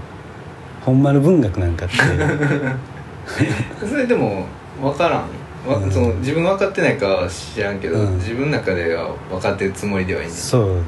[0.81, 1.95] ほんまの文学なんかって。
[3.85, 4.45] それでも
[4.81, 5.69] 分からん。
[5.69, 5.91] わうん。
[5.91, 8.15] その自分が分かってないかは知らんけど、うん。
[8.17, 10.27] 自分の中では分かってるつもりではいい。
[10.27, 10.81] んだそう。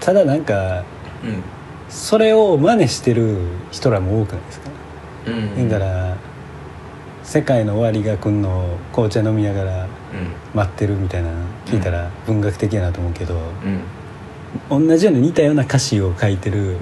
[0.00, 0.84] ただなんか
[1.24, 1.42] うん。
[1.88, 3.38] それを真似してる
[3.70, 4.70] 人らも多くないですか、
[5.26, 5.68] うん。
[5.68, 6.16] だから
[7.22, 9.86] 世界の終わりが来んのを紅茶飲みながら
[10.54, 13.40] 待ってるみたいなの聞いたら文学的やなと思うけど、うん。
[13.40, 13.40] う
[13.76, 13.80] ん
[14.70, 16.76] 同じように似たような歌詞を書いてる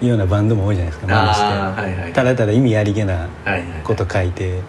[0.00, 2.12] ようなバンドも多いじゃないですか真似して、はいはい。
[2.12, 3.62] ただただ意味ありげなはいはい。
[3.84, 4.58] こと書いて。
[4.58, 4.62] う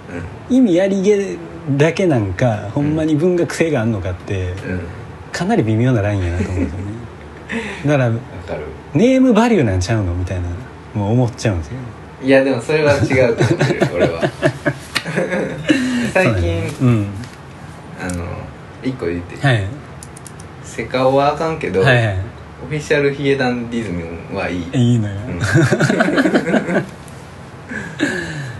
[0.49, 1.37] 意味ありげ
[1.71, 4.55] だけなんかほんまに文学性があるのかってんうん。
[5.31, 6.85] かなり微妙なラインやなと思うんですよね。
[7.85, 8.11] だから
[8.93, 10.43] ネームバリューなんちゃうのみたいな
[10.93, 11.73] もう思っちゃうんですよ
[12.23, 14.21] いやでもそれは違うと思ってる俺は。
[16.13, 17.05] 最近、そうね
[18.01, 18.25] あの
[18.83, 19.63] 一個言って、うんはい。
[20.63, 22.17] セカオはあかんけど、はいはい
[22.63, 25.15] オフィシャルヒゲダンディズムはいい、いいのよ、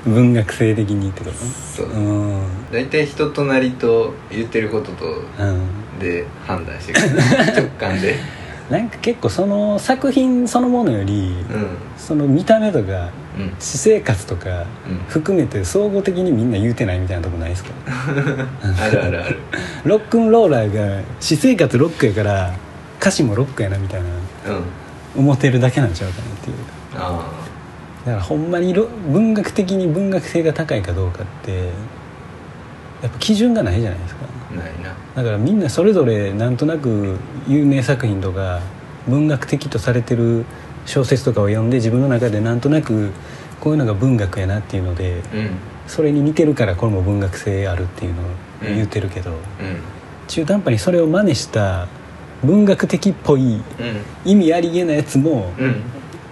[0.05, 1.35] 文学性的にってこと？
[1.35, 1.87] そう。
[1.87, 2.41] うん。
[2.71, 5.05] 大体人となりと言ってることと
[5.39, 7.07] うんで判断してくる。
[7.55, 8.15] 直感で。
[8.69, 11.67] なんか結構その作品そのものより、うん。
[11.97, 13.53] その見た目とかうん。
[13.59, 14.99] 私生活とかうん。
[15.09, 17.71] 含めて総合的にみんな言うてないみたいなとこないですか？
[18.85, 19.37] あるあるある。
[19.83, 22.53] ロックンローラーが私生活ロックやから
[22.99, 24.63] 歌詞もロックやなみたいなうん
[25.15, 26.55] 思ってるだけなんちゃうかなっていう。
[26.95, 27.31] あ
[28.05, 31.69] だからほんまにろ文学的に文学性が高いかどうかって
[33.01, 34.25] やっぱ基準がないじゃないですか。
[34.55, 34.95] ないな。
[35.15, 38.61] だからみんなそれぞれなんとなく有名作品とか
[39.07, 40.45] 文学的とされてる
[40.85, 43.11] 小説とかを読んで自分の中でなんとなく
[43.59, 45.49] こういうのが文学やなっていうのでうん。
[45.87, 48.25] それに似てるからこれも文学性あるっていうのを
[48.61, 49.37] 言ってるけど、うん。
[50.27, 51.87] 中途半端にそれを真似した
[52.43, 53.61] 文学的っぽいうん。
[54.25, 55.81] 意味ありげなやつもうん。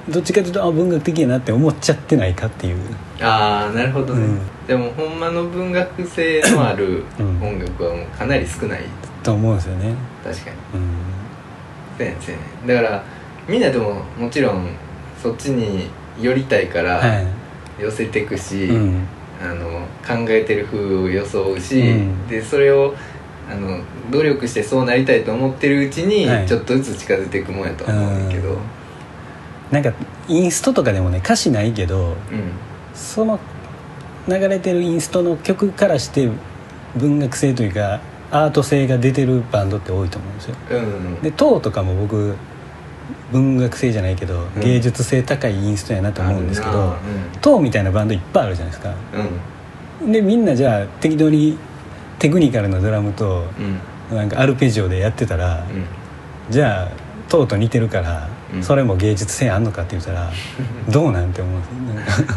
[0.09, 2.77] どっちかというとあ文学的やなって思っちゃってないかっていう。
[3.21, 4.39] ああなるほどね、うん。
[4.67, 7.41] でもほんまの文学性のあるうん。
[7.41, 8.81] 音楽はもうかなり少ない。
[9.23, 9.95] と思うんですよね。
[10.23, 10.57] 確かに。
[10.75, 10.89] うん。
[11.97, 12.17] そうやね
[12.67, 13.03] だから
[13.47, 14.67] みんなでももちろん
[15.21, 15.89] そっちに
[16.19, 17.25] 寄りたいからはい。
[17.81, 19.07] 寄せてくし、うん。
[19.41, 19.69] あの
[20.05, 22.27] 考えてる風を装うし、うん。
[22.27, 22.93] でそれを
[23.49, 23.79] あの
[24.11, 26.47] 努力してそうなりたいと思ってるうちに、はい。
[26.47, 28.49] ちょっとずつ近づいていくもんやとは思うんだけど。
[28.53, 28.57] うん。
[29.71, 29.93] なんか
[30.27, 32.15] インストとかでもね歌詞ないけどうん。
[32.93, 33.39] その
[34.27, 36.29] 流れてるインストの曲からして
[36.95, 37.99] 文学性というか
[38.31, 40.55] アート性が出てるバンドって多いと思うんですよ。
[40.71, 40.77] うん。
[40.77, 40.81] う
[41.19, 42.35] んで「塔」とかも僕
[43.31, 44.61] 文学性じゃないけどうん。
[44.61, 46.95] 芸術性高いインストやなと思うんですけどあるな
[47.41, 48.93] 「塔」みたいなバンドいっぱいあるじゃないですか。
[50.01, 50.11] うん。
[50.11, 51.57] でみんなじゃあ適当に
[52.19, 53.45] テクニカルなドラムと
[54.11, 54.17] うん。
[54.17, 55.85] なんかアルペジオでやってたらうん。
[56.49, 56.91] じゃあ
[57.29, 58.63] 塔と似てるからうん。
[58.63, 60.31] それも芸術性あんのかって言ったら
[60.89, 61.59] どうなんて思う？
[61.91, 62.27] んですよ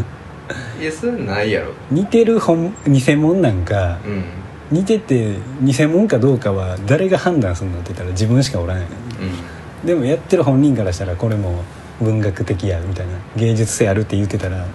[0.80, 1.72] いやそれないやろ。
[1.90, 4.24] 似てる本偽物なんかうん。
[4.70, 9.86] 似てて偽物かどうかは誰が判断するのって言ったら自分しかおらないうん。
[9.86, 11.62] でもやってる本人からしたらこれも
[12.00, 14.66] 文学的やみたいな芸術性あるって言ってたら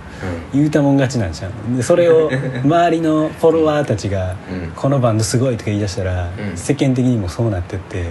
[0.53, 2.29] 言うたもん勝ちなんちゃうでそれを
[2.63, 6.57] 周りのフォロワーたちがうん「このバンドすごい」とか言い出したら、うん。
[6.57, 8.01] 世間的にもそうなってって。
[8.01, 8.05] っ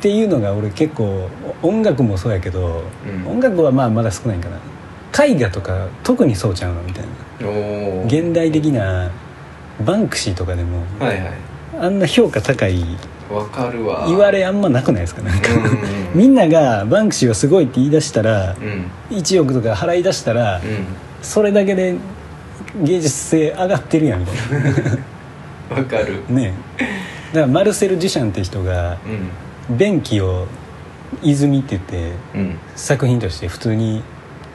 [0.00, 1.28] ていうのが俺結構
[1.62, 2.82] 音楽もそうやけど、
[3.26, 3.32] うん。
[3.32, 5.24] 音楽はまあまだ少ないんかな。
[5.24, 8.04] 絵画とか特にそうちゃうのみたいな。
[8.06, 9.10] 現代的な
[9.84, 11.32] バンクシーとかでも、はいはい。
[11.80, 12.84] あんな評価高い
[13.30, 14.06] わかるわ。
[14.08, 15.76] 言われあんまなくないですかなんか、うんうんうん。
[16.14, 19.16] みんながバンクシーはすごいって言い出したらうん。
[19.16, 20.86] 1億とか払い出したら、うん。
[21.22, 21.96] それだけで
[22.82, 24.36] 芸術性上がってるやんみたい
[25.78, 26.22] わかる。
[26.30, 26.54] なね。
[27.32, 28.96] だからマルセル・デュシャンって人が
[29.68, 29.76] うん。
[29.76, 30.46] 便器を
[31.22, 32.58] 泉って言ってうん。
[32.76, 34.02] 作品として普通に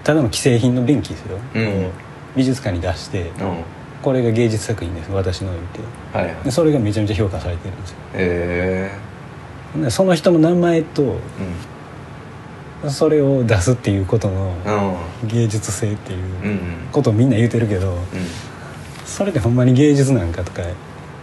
[0.03, 1.67] ただの既製品の便器ですよ、うん。
[1.85, 1.89] を
[2.35, 3.57] 美術館に出してうん
[4.03, 5.79] これが芸術作品です私の言って。
[6.17, 6.43] はいはい。
[6.43, 7.97] でそれがめちゃめちゃ評価されてるんですよ。
[8.13, 8.91] へ
[9.81, 11.17] でその人の名前と
[12.85, 14.53] えそれを出すっていうことの
[15.23, 15.27] うん。
[15.27, 16.59] 芸術性っていううんうん。
[16.91, 17.99] ことをみんな言うてるけどうん。
[19.05, 20.61] それでほんまに芸術なんかとか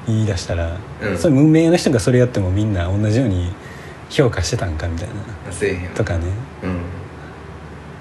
[0.06, 1.18] 言い出したら、うん。
[1.18, 3.52] それ無名の人がそれやってもみんな同じように
[4.08, 5.14] 評価してたんかみたいな。
[5.94, 6.24] とかね。
[6.64, 6.80] うん。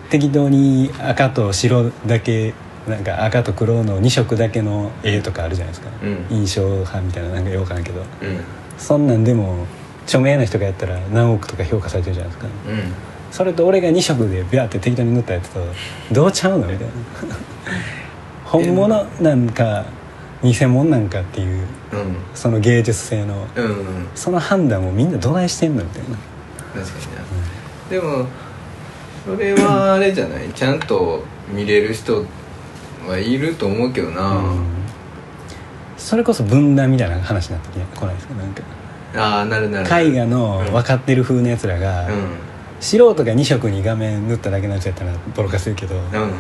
[0.10, 2.54] 適当に赤と白だけ
[2.88, 6.26] なんか赤と黒の2色だけの絵とかあるじゃないですか、うん。
[6.38, 8.00] 印象派みたいななんかようわからんけど。
[8.00, 8.06] うん。
[8.78, 9.66] そんなんでも
[10.06, 12.48] 著名な人がやったら何億とか評価されてるじゃないですか。
[12.68, 12.94] うん。
[13.32, 15.60] それと俺が2色でビャーって適当に塗ったやつと
[16.12, 16.94] どうちゃうのみたいな。
[18.46, 19.86] 本物なんか
[20.42, 22.16] 偽物なんかっていううん。
[22.34, 24.08] その芸術性のうんうん。
[24.16, 26.18] その判断をみんなどないしてんのみたいな。
[26.82, 27.00] 確か
[27.92, 28.26] にな、でも
[29.26, 30.50] それはあれじゃない？
[30.56, 32.26] ちゃんと見れる人
[33.08, 34.60] はいると思うけどな、うん。
[35.98, 38.34] それこそ分断みたいな話になってこないですか？
[38.36, 38.62] なんか。
[39.16, 40.08] ああなるなる。
[40.12, 42.14] 絵画の分かってる風のやつらが、うん。
[42.80, 46.32] 素人が2色に画面塗っただけのやつやったらボロカス言うけど、うん。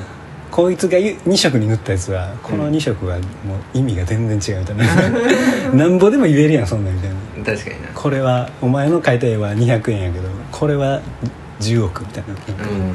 [0.52, 5.74] こいつが2色に塗ったやつはこの2色はもう意味が全然違うみたいな。
[5.74, 7.44] なんぼでも言えるやんそんなんみたいな。
[7.46, 7.90] 確かにな。
[7.94, 11.02] これはお前の描いた絵は200円やけどこれは
[11.60, 12.34] 10億みたいな。
[12.34, 12.94] うん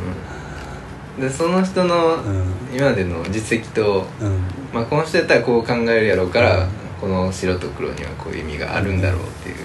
[1.21, 2.45] でその人のうん。
[2.75, 4.41] 今までの実績と、うん。
[4.73, 6.69] まあ、この人やったらこう考えるやろうから、うん。
[7.01, 9.57] この白と黒にはこういう意味があるんだろうっていう、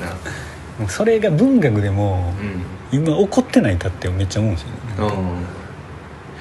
[0.00, 0.06] な
[0.80, 2.32] もうそれが文学でも
[2.92, 4.60] う今起こってないかってめっちゃ思うんで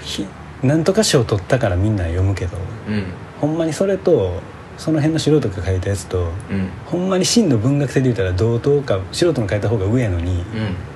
[0.05, 0.29] すよね。
[0.63, 2.93] なんとか賞取ったからみんな読むけどうん。
[2.93, 3.03] うん
[3.41, 4.39] ほんまにそれと
[4.77, 6.69] その辺の素人が書いたやつとうん。
[6.85, 10.45] ほんまに真の文学性で言ったら同等か素人の書いた方が上やのに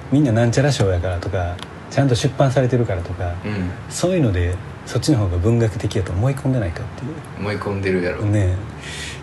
[0.10, 1.58] みんななんちゃら賞やからとか
[1.90, 3.52] ちゃんと出版されてるからとかうん。
[3.52, 7.08] うんそういうのでそっちの方が文学的やと思い込んでないかってい
[7.40, 8.22] 思い込んでるやろ。
[8.22, 8.56] うね。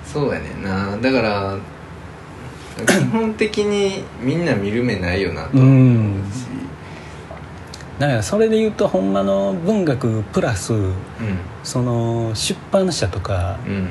[0.04, 0.96] そうやねんな。
[0.98, 1.58] だから
[2.86, 6.44] 基本的にみんな見る目ないよなとは思うし。
[7.98, 10.92] だからそれで言うとほんまの文学プラスうん。
[11.62, 13.88] その出版社とかうん。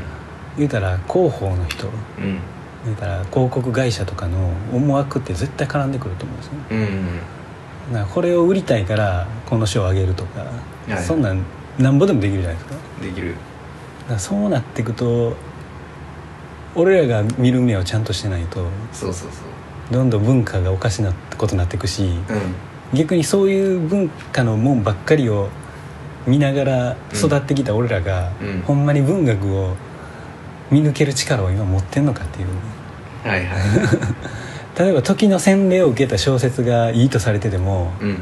[0.58, 1.90] 言うたら広報の人う
[2.22, 2.40] ん。
[2.86, 4.38] 言うたら広告会社とかの
[4.72, 6.62] 思惑って絶対絡んでくると思うんですよね。
[6.70, 7.20] うんなん
[7.92, 10.42] かこれを売りたいからこの賞をあげるとか、
[10.88, 11.04] はい。
[11.04, 11.44] そんなん
[11.78, 12.76] なんぼでもできるじゃないですか。
[12.76, 13.36] だできる。
[14.08, 15.36] からそうなっていくと
[16.76, 22.18] 俺らが見る目をちゃんとしてないとそうそうそどんどん文化がおかしなことになっていくしううん。
[22.98, 25.50] 逆にそういう文化のもんばっかりを
[26.28, 28.62] 見ながら育ってきた俺らが、うん。
[28.62, 29.76] ほんまに文学を
[30.72, 32.48] 見抜ける力を今持ってんのかっていう。
[33.24, 33.60] はいはい
[34.78, 38.18] 例えば時の洗礼を受けた小説がいいとされててもうん。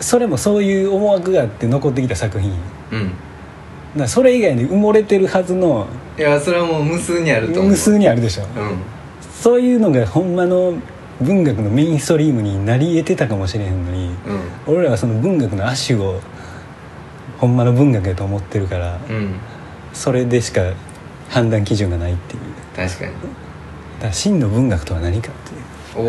[0.00, 2.52] それもそういう思惑があって残ってきた作品。
[2.92, 3.12] うん。
[3.96, 5.86] らそれ以外に埋もれてるはずの
[6.18, 7.70] いやそれはもう無数にあると思う。
[7.70, 8.78] 無数にあるでしょ、うん。
[9.32, 10.74] そういうのがほんまの
[11.20, 14.08] 文学のメインストリームになり得てたかもしれへんのに
[14.66, 14.74] うん。
[14.74, 16.20] 俺らはその文学の亜種を
[17.38, 19.34] ほんまの文学やと思ってるからうん
[19.92, 20.72] それでしか
[21.30, 22.40] 判断基準がないっていう
[22.74, 23.18] 確かにだ
[24.00, 25.62] から真の文学とは何かっていう。
[25.98, 26.02] お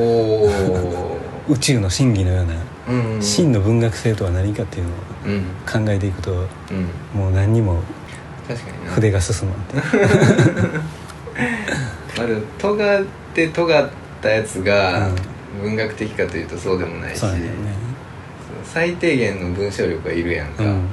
[0.45, 1.17] お
[1.49, 2.53] 宇宙の真偽のような
[2.89, 3.21] うんうん。
[3.21, 4.93] 真の文学性とは何かっていうのを
[5.25, 5.43] うん。
[5.85, 7.19] 考えていくとうん。
[7.19, 7.81] もう何にも
[8.95, 9.75] 筆が進まんって。
[12.17, 13.89] まあでも尖って尖っ
[14.21, 15.09] たやつが
[15.61, 17.49] 文学的かというとそうでもないし、ね。
[18.63, 20.87] 最低限の文章力がいるやんか、うん。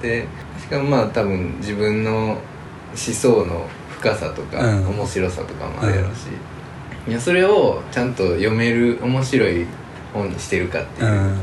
[0.00, 0.26] で
[0.60, 2.38] しかもまあ多分自分の思
[2.94, 3.68] 想の
[3.98, 4.88] 深さとか、うん。
[4.88, 6.28] 面白さとかもあるやろし、
[7.08, 7.12] い。
[7.12, 9.66] やそれをちゃんと読める面白い
[10.12, 11.36] 本にしてるかっていうう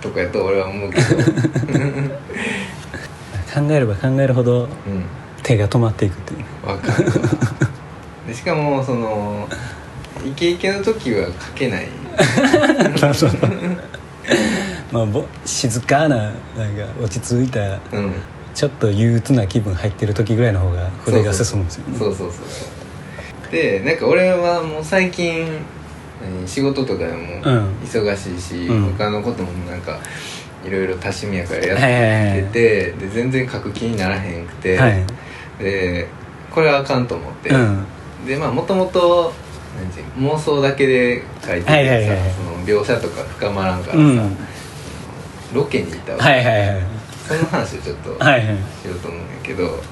[0.00, 1.16] とこやと俺は思うけど。
[1.16, 2.10] ん
[3.68, 4.68] 考えれば考えるほどうん。
[5.42, 6.68] 手が止まっていくっていう。
[6.68, 7.06] わかる。
[7.06, 7.12] わ
[8.26, 9.48] でしかもその
[10.24, 11.88] イケイケの時は書けない。
[14.92, 18.12] まあぼ静かななんか落ち着いたうん
[18.58, 21.96] ちょっと憂鬱な気分入ってる時ぐらいの方が筆が進むんですよね。
[21.96, 22.66] そうそうそうそ
[23.48, 23.52] う。
[23.52, 25.46] でなんか俺はもう最近
[26.20, 27.74] 何仕事とかでもうん。
[27.84, 30.00] 忙しいし、うん他のこともなんか
[30.66, 35.04] いろいろ多趣味やからやってて、で全然書く気にならへんくて、はい。
[35.60, 36.08] で
[36.50, 37.86] これはあかんと思って、うん。
[38.26, 39.32] でまあもともと
[40.18, 44.36] 妄想だけで書いててさ、はいはいはいその描写とか深まらんからさ、うん。
[45.54, 46.97] ロケに行ったわ、はいはいはい
[47.28, 48.56] その話をちょっとはいはい。
[48.82, 49.82] しようと思うんやけど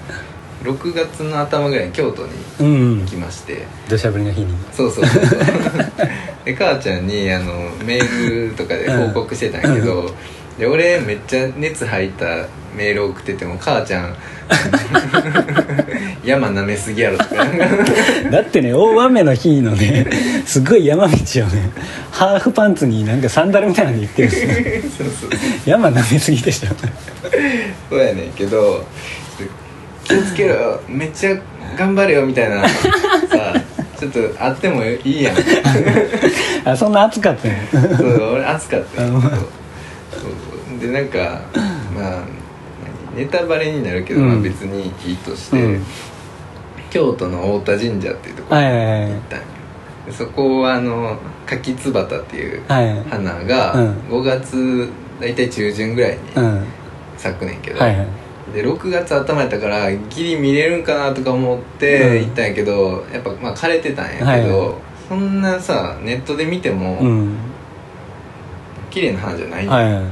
[0.63, 3.67] 6月の頭ぐらいに京都にうん行きまして。
[3.89, 4.57] 土砂降りの日に。
[4.73, 5.23] そうそうそう
[6.45, 7.53] で母ちゃんにあの
[7.85, 10.11] メールとかで報告してたんやけど、
[10.59, 12.25] で俺めっちゃ熱入った
[12.77, 14.15] メール送ってても母ちゃん
[16.25, 17.45] 山舐めすぎやろとか。
[18.31, 20.07] だってね大雨の日のね
[20.45, 21.15] すごい山道を
[21.47, 21.71] ね
[22.11, 25.07] ハーフパンツになんかサンダルみたいなので行ってるんですよ。
[25.11, 26.69] そうそう山舐めすぎでしょ。
[27.91, 28.85] そうやねんけど
[30.05, 30.81] 気をつけろよ。
[30.89, 31.37] めっちゃ
[31.77, 33.55] 頑張れよみたいなさ
[33.99, 35.37] ちょっとあってもいいやん。
[36.65, 39.49] あそんな暑かったねそう俺暑かったんやけどあそうそう
[40.79, 41.41] でなんか
[41.95, 42.25] まあ
[43.15, 44.29] 何ネタバレになるけど、うん。
[44.29, 45.85] まあ別にいいとして、うん。
[46.91, 49.45] 京都の太田神社っていうところに行ったんよ。
[50.07, 53.03] でそこはあの柿つばたっていうはい。
[53.05, 53.91] 花がうん。
[54.09, 54.89] 5月
[55.21, 56.65] 大体中旬ぐらいにうん。
[57.17, 58.07] 咲くねんけど、はいはい。
[58.55, 62.25] で6月頭やったからギリ見れるんかなとか思ってうん。
[62.27, 64.41] 行ったんやけど、やっぱまあ枯れてたんやけど、はい。
[64.43, 64.75] はい
[65.09, 67.37] そんなさネットで見ても、うん。
[68.91, 70.05] 綺麗な花じゃないんよはいはい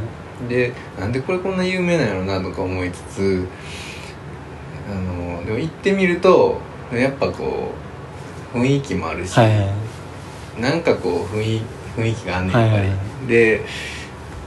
[0.48, 3.46] でなんでこれこんな有名なんやろなとか思いつつ
[4.90, 6.60] あのでも行ってみると
[6.92, 7.72] やっぱこ
[8.54, 9.64] う雰囲気もあるし、はいは
[10.58, 10.60] い。
[10.60, 11.62] なんかこう雰囲
[11.96, 13.64] 雰囲気があんねんやっぱり、はいはで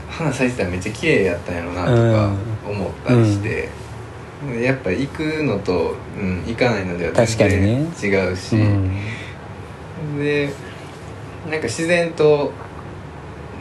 [0.08, 2.32] 花咲いてたらめっちゃ綺麗やったんやろなとか
[2.68, 3.68] 思ったりして、
[4.60, 10.18] やっぱ行くのと、うん、行かないのでは確かに全ね然違うし、うん。
[10.18, 10.50] で
[11.50, 12.52] なんか自然と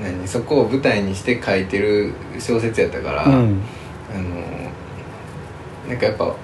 [0.02, 0.28] 何？
[0.28, 3.62] そこを舞台にして書いてる小説やったから、うん。
[4.14, 4.72] あの
[5.90, 6.36] なんかやっぱ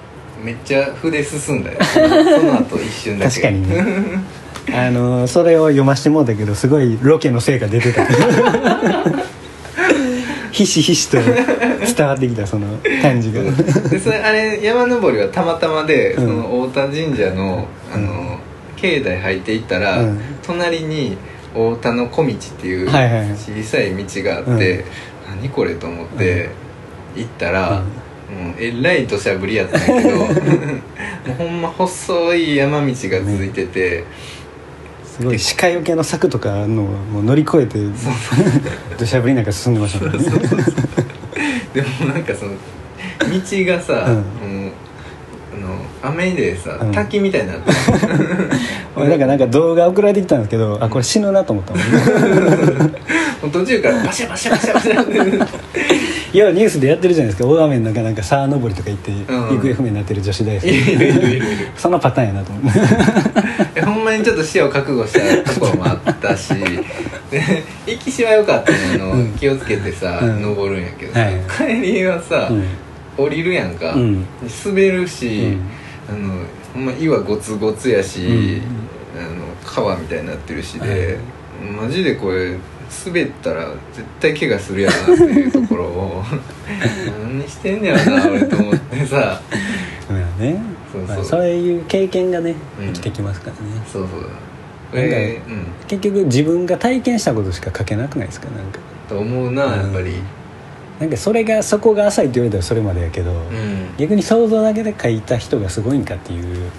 [0.42, 3.30] めっちゃ筆進んだよ その後一瞬だけ。
[3.30, 3.84] 確かにね。
[4.72, 8.06] あのそれを読ましてもうたけどすごいロケの成果出てた。
[10.50, 13.42] ひしひしと伝わってきたその感じが。
[13.42, 16.26] でそれあれ山登りはたまたまで、うん。
[16.26, 18.38] その太田神社のあの、
[18.76, 20.20] 境内入っていったら、うん。
[20.42, 21.16] 隣に
[21.54, 23.30] 太田の小道っていうはいはいはい。
[23.30, 24.84] 小さい道があって、
[25.28, 26.50] 何これと思って
[27.16, 34.04] 行ったら、もうえらい土砂降りやったんやけど もうほんま細い山道が続いてて、
[35.04, 35.38] すごい。
[35.56, 37.78] 鹿よけの柵とかのをもう乗り越えて
[38.98, 40.24] 土砂降りなんか進んでましたもんね。
[41.72, 42.56] でもなんかその道
[43.64, 44.06] がさ、
[44.42, 44.63] うん
[46.08, 46.92] 雨でさ、うん。
[46.92, 47.72] 滝みたいになって
[48.96, 51.82] 俺なんかなんか動画送られてきたんですけどあこれ死ぬなと思ったもん。
[53.42, 55.84] もう途中からバシャバシャバシャバシャって。
[56.32, 57.48] いやニュースでやってるじゃないですか。
[57.48, 59.24] 大雨の中なんか沢登りとか行ってん。
[59.26, 61.46] 行方不明になってる女子大いるい生るいるいる。
[61.76, 62.80] そのパターンやなと思って
[63.80, 66.54] えほんまにちょっと死を覚悟したところもあったし。
[67.30, 69.32] で行きしは良かったの、うん。
[69.32, 70.42] 気をつけてさ、うん。
[70.42, 71.80] 登るんやけどさ、はい。
[71.82, 72.64] 帰りはさ、うん。
[73.16, 74.26] 降りるやんか、うん。
[74.64, 75.60] 滑るし、うん
[76.08, 78.62] あのほんま岩ゴツゴツやし、うん。
[79.16, 81.18] あの川みたいになってるしで、
[81.62, 81.72] はい。
[81.72, 82.56] マジでこれ
[83.06, 86.22] 滑ったら絶対怪我するやろなっていうところを
[87.22, 89.40] 何してんねやろな俺と思ってさ。
[90.10, 90.60] まあね。
[90.92, 91.16] そうそう。
[91.16, 92.86] まあそういう経験がねうん。
[92.88, 93.82] 生きてきますからね。
[93.90, 94.10] そうそう。
[94.92, 95.66] えーうん。
[95.88, 98.78] 結局自分が体験したことしか書けなくないですかなんか。
[99.08, 100.14] と思うなやっぱり
[101.00, 106.70] なんかそれがそこが浅いって言われたらそれまでやけど、うん、うん逆に想像だけで書いた人がすごいんかっていう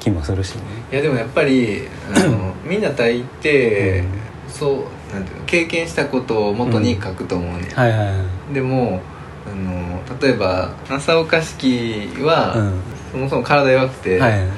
[0.00, 0.62] 気もするしね。
[0.92, 1.82] いやでもやっぱり
[2.14, 4.04] あのみんな大抵、
[4.48, 8.54] そうなんていうの経験したことを元に書くと思うね、はいはいはい。
[8.54, 9.00] でも
[9.46, 12.80] あの例えば正岡式は、うん。
[13.12, 14.48] そもそも体弱くて、はい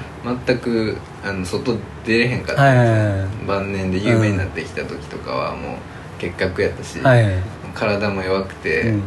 [0.46, 3.46] 全くあの外出れへんかった、はいはいはい。
[3.46, 5.76] 晩年で有名になってきた時とかはもう
[6.18, 7.34] 結核やったし、はいはい
[7.78, 8.98] 体も弱くて、うん。
[8.98, 9.02] も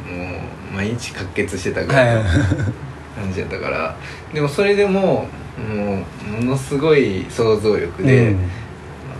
[0.71, 2.15] う毎日喀血してたぐはいらい。
[2.15, 2.23] の
[3.15, 3.95] 感じやったから。
[4.33, 8.49] でもそれでももうものすごい想像力で、うん。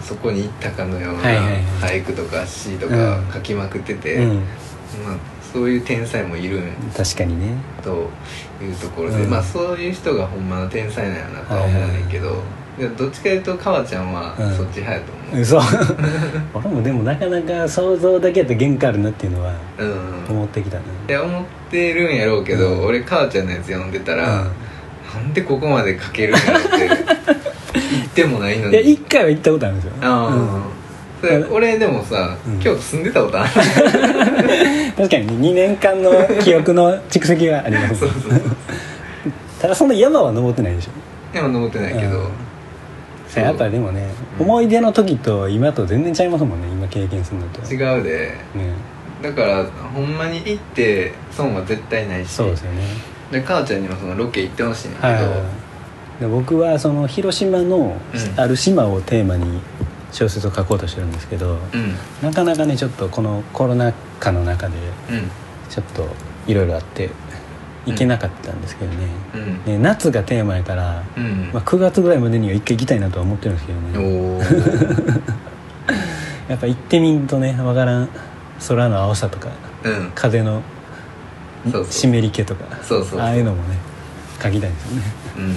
[0.02, 2.02] そこに行ったかのようなはいはいはい。
[2.02, 3.32] 俳句とか詩とかうん。
[3.34, 4.36] 書きまくってて、うん。
[4.38, 5.18] まあ、
[5.54, 7.56] そういう天才もいるん確かにね。
[7.84, 8.10] と
[8.62, 9.30] いうところで、うん。
[9.30, 12.36] まあそういう人がほんまの天才なんやなとは思うねんけど、で
[12.90, 14.56] どっちかいうと川ちゃんはうん。
[14.56, 15.42] そっち派やと思う。
[15.42, 15.62] 嘘。
[16.54, 20.82] 俺もでもなかなか想像だけやと限界あるなっていうのはうん、思ってきたな。
[20.82, 22.86] って思ってるんやろうけど、うん。
[22.86, 24.52] 俺母ちゃんのやつ読んでたら、うん。
[25.24, 26.70] なんでここまで書けるんやろって
[27.92, 30.62] 言ってもないのいやに一回は行ったことあるんですよ、ああ、
[31.22, 32.60] それ俺でもさ、うん。
[32.60, 33.50] 京都住んでたことある。
[34.98, 36.12] う ん確かに2年間の
[36.42, 37.96] 記憶の蓄積があります。
[37.96, 38.42] そうそう
[39.62, 40.92] ただその山は登ってないでしょ。
[41.34, 42.30] でも登ってないけど、
[43.36, 44.10] やっぱでもね、
[44.40, 47.62] うん思い出の時と今と全然ちゃいますもんね今経験するのと。
[47.72, 48.38] 違うで。
[48.56, 48.74] ね。
[49.22, 52.32] だからほんまに行って損は絶対ないし。
[52.32, 52.82] そうですよね。
[53.32, 56.22] で母ちゃんにもそのロケ行ってほしいんだけど、はい。
[56.22, 58.40] で僕はその広島のうん。
[58.40, 59.62] ある島をテーマに
[60.12, 61.94] 小説を書こうとしてるんですけど、うん。
[62.22, 64.76] なかなかねちょっとこのコロナ禍の中で
[65.10, 65.30] うん。
[65.70, 66.08] ちょっと
[66.48, 67.10] いろいろあって
[67.86, 69.64] 行けなかったんですけどね、うん。
[69.64, 71.50] で夏がテーマやから、うん。
[71.52, 74.40] まあ、9月ぐらいまでには一回行きたいなとは思ってるんですけどね。
[76.48, 78.10] やっぱ行ってみんとねわからん
[78.68, 79.50] 空の青さとか
[79.84, 80.12] うん。
[80.14, 80.62] 風の
[81.90, 82.66] 湿り気とか
[83.18, 83.78] ああいうのもね
[84.42, 85.04] 書きたいですよね。
[85.38, 85.56] うん。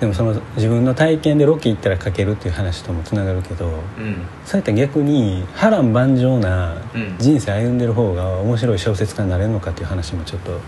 [0.00, 3.68] でもその自分の体験でロケ行ったら書けるっていう話ともつながるけどう
[4.02, 4.26] ん。
[4.44, 7.16] そうやったら逆に波乱万丈なうん。
[7.18, 10.60] 人生歩んでる方が面白い小説家になれるのかっていう話もちょっと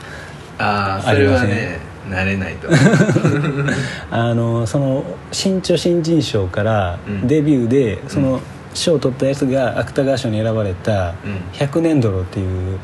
[0.59, 1.79] ああそれはね
[2.09, 2.69] 慣れないと。
[4.11, 7.27] あのその新潮新人賞からうん。
[7.29, 8.41] デビューでその
[8.75, 12.79] 賞を取ったやつが芥川賞に選ばれたうん「百年泥」っていう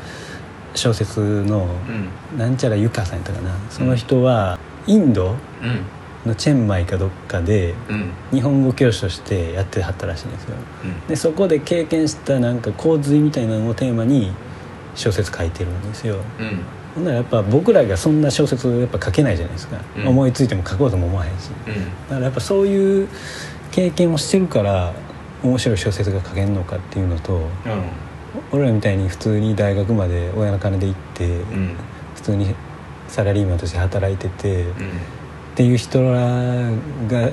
[0.75, 1.67] 小説の
[2.33, 2.39] うん。
[2.39, 3.51] なんちゃらゆかさんやったかな。
[3.69, 5.79] その人はインドうん。
[6.29, 8.09] のチェンマイかどっかでうん。
[8.31, 10.55] 日本語教師としてやってはったらしいんですよ。
[10.83, 11.07] うん。
[11.07, 14.31] でそこで経験したなんか洪水みたいなのをテーマに
[14.95, 16.17] 小説書いてるんですよ。
[16.39, 16.59] うん
[16.95, 20.07] ほんならやっぱ僕らがそんな小説やっぱ書けないじゃないですか、うん。
[20.07, 21.49] 思いついても書こうとも思わへんし。
[21.67, 21.73] うん。
[21.73, 21.79] だ
[22.09, 23.09] からやっぱそういう
[23.71, 24.93] 経験をしてるから
[25.43, 27.41] 面白い小説が書けるのかっていうのと
[28.51, 31.75] 俺らみたいに普通に大学まで親の金で行って、うん。
[32.15, 32.55] 普通に
[33.09, 34.73] サラリーマンとして働いてて、っうん。
[35.55, 36.19] ていう人ら
[37.07, 37.29] が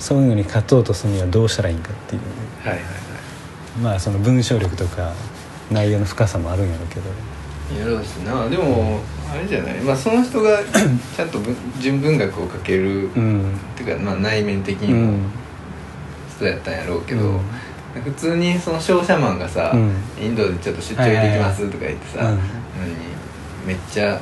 [0.00, 2.22] そういうのに勝とうとするにはどうしたらいいんかっていう。
[2.68, 2.90] はいはいは
[3.82, 5.12] まあその文章力とか
[5.70, 7.02] 内容の深さもあるんやろうけど。
[7.02, 7.33] い
[7.78, 8.48] やろうしな。
[8.48, 9.00] でも
[9.32, 9.74] あれじゃない。
[9.80, 10.58] まあその人が
[11.16, 13.44] ちゃんと文純文学を書ける、っうん。
[13.76, 15.18] ていうかまあ内面的うにもん。
[16.36, 17.40] 人やったんやろうけど、うん。
[18.04, 19.92] 普通にその商社マンがさ、うん。
[20.22, 22.30] インドでちょっと出張行ってきますとか言ってさ、
[23.66, 24.20] めっちゃ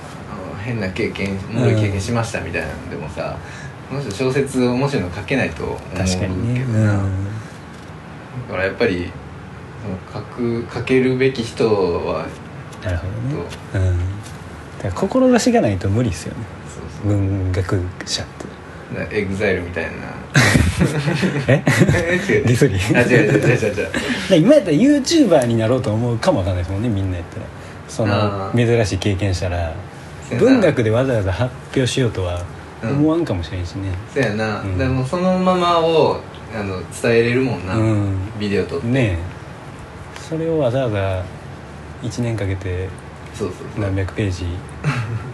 [0.65, 3.37] 変な経験おもろい経験しましたみたいなのでもさ、
[3.89, 6.03] この人小説面白いの書けないと思うけど。
[6.05, 6.65] な、確かにね。
[8.49, 9.11] だからやっぱり
[10.13, 11.67] 書く書けるべき人
[12.07, 12.27] は
[12.85, 13.45] なるほどね。
[13.75, 13.99] うん。
[14.79, 16.45] だから志がないと無理ですよね。
[17.05, 19.17] 文学者って。
[19.17, 19.91] エグザイルみたいな。
[21.49, 21.63] え？
[21.65, 23.75] ディスりあ違う違う違う違う。
[23.75, 23.89] 違う
[24.29, 27.47] で今やったら YouTuber になろうと思うかもわかんないですもんねみんなやったら。
[27.89, 29.75] その珍しい経験したら
[30.39, 32.43] 文学でわざわざ発表しようとは
[32.83, 33.93] 思わんかもしれんしね。
[34.15, 34.79] そうやな、うん。
[34.79, 36.21] でもそのままを
[36.55, 38.17] あの伝えれるもんな、うん。
[38.41, 40.23] ビデオ撮って、ねえ。
[40.27, 41.23] それをわざわざ
[42.03, 42.89] 1年かけて
[43.35, 43.81] そうそうそう。
[43.81, 44.47] 何百ページ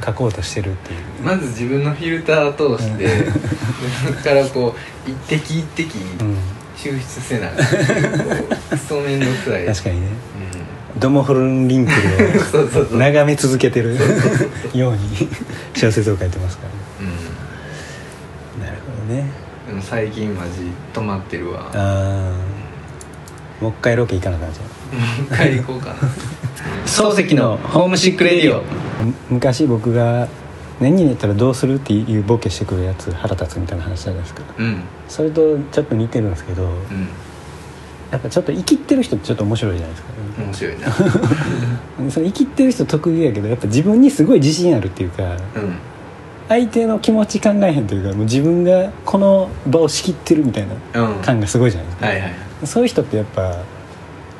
[0.04, 1.00] 書こうとしてるっていう。
[1.22, 3.08] まず自分のフィルターを通して、
[4.06, 6.36] そこからこう一滴一滴うん。
[6.76, 7.76] 抽出せなあかんって
[8.70, 9.66] クソめんどくさい。
[9.66, 10.06] 確かにね。
[10.96, 11.92] うドモホルンリンク
[12.92, 13.96] を 眺め続けてる
[14.74, 15.28] ように
[15.74, 17.04] 小説を書いてますから。
[17.06, 17.12] ね
[18.58, 19.22] うなるほどね。
[19.22, 21.68] ん、でも最近マジ止まってるわ。
[21.74, 22.58] ああ
[23.60, 25.94] もう一回ロケ行かなあかんじゃん帰り行こうかな
[26.86, 28.62] 漱石のホームシックレディオ。
[29.30, 30.28] 昔僕が
[30.80, 34.42] 年になったらどうするっていうボケしてくるやつ腹立つみたいな話じゃないですか。
[34.58, 34.82] うん。
[35.08, 37.08] それとちょっと似てるんですけどうん。
[38.10, 42.10] やっぱちょっと生きってる人ってちょっと面白いじゃないですか、面白いな。
[42.10, 45.74] その生きってる人特有やけどやっぱ自分にすごい自信あるっていうかうん。
[46.48, 51.14] 相手の気持ち考えへんというかもう自分がこの場を仕切ってるみたいなうん。
[51.16, 52.32] 感がすごいじゃないですか、はいはい。
[52.64, 53.56] そういう人ってやっぱ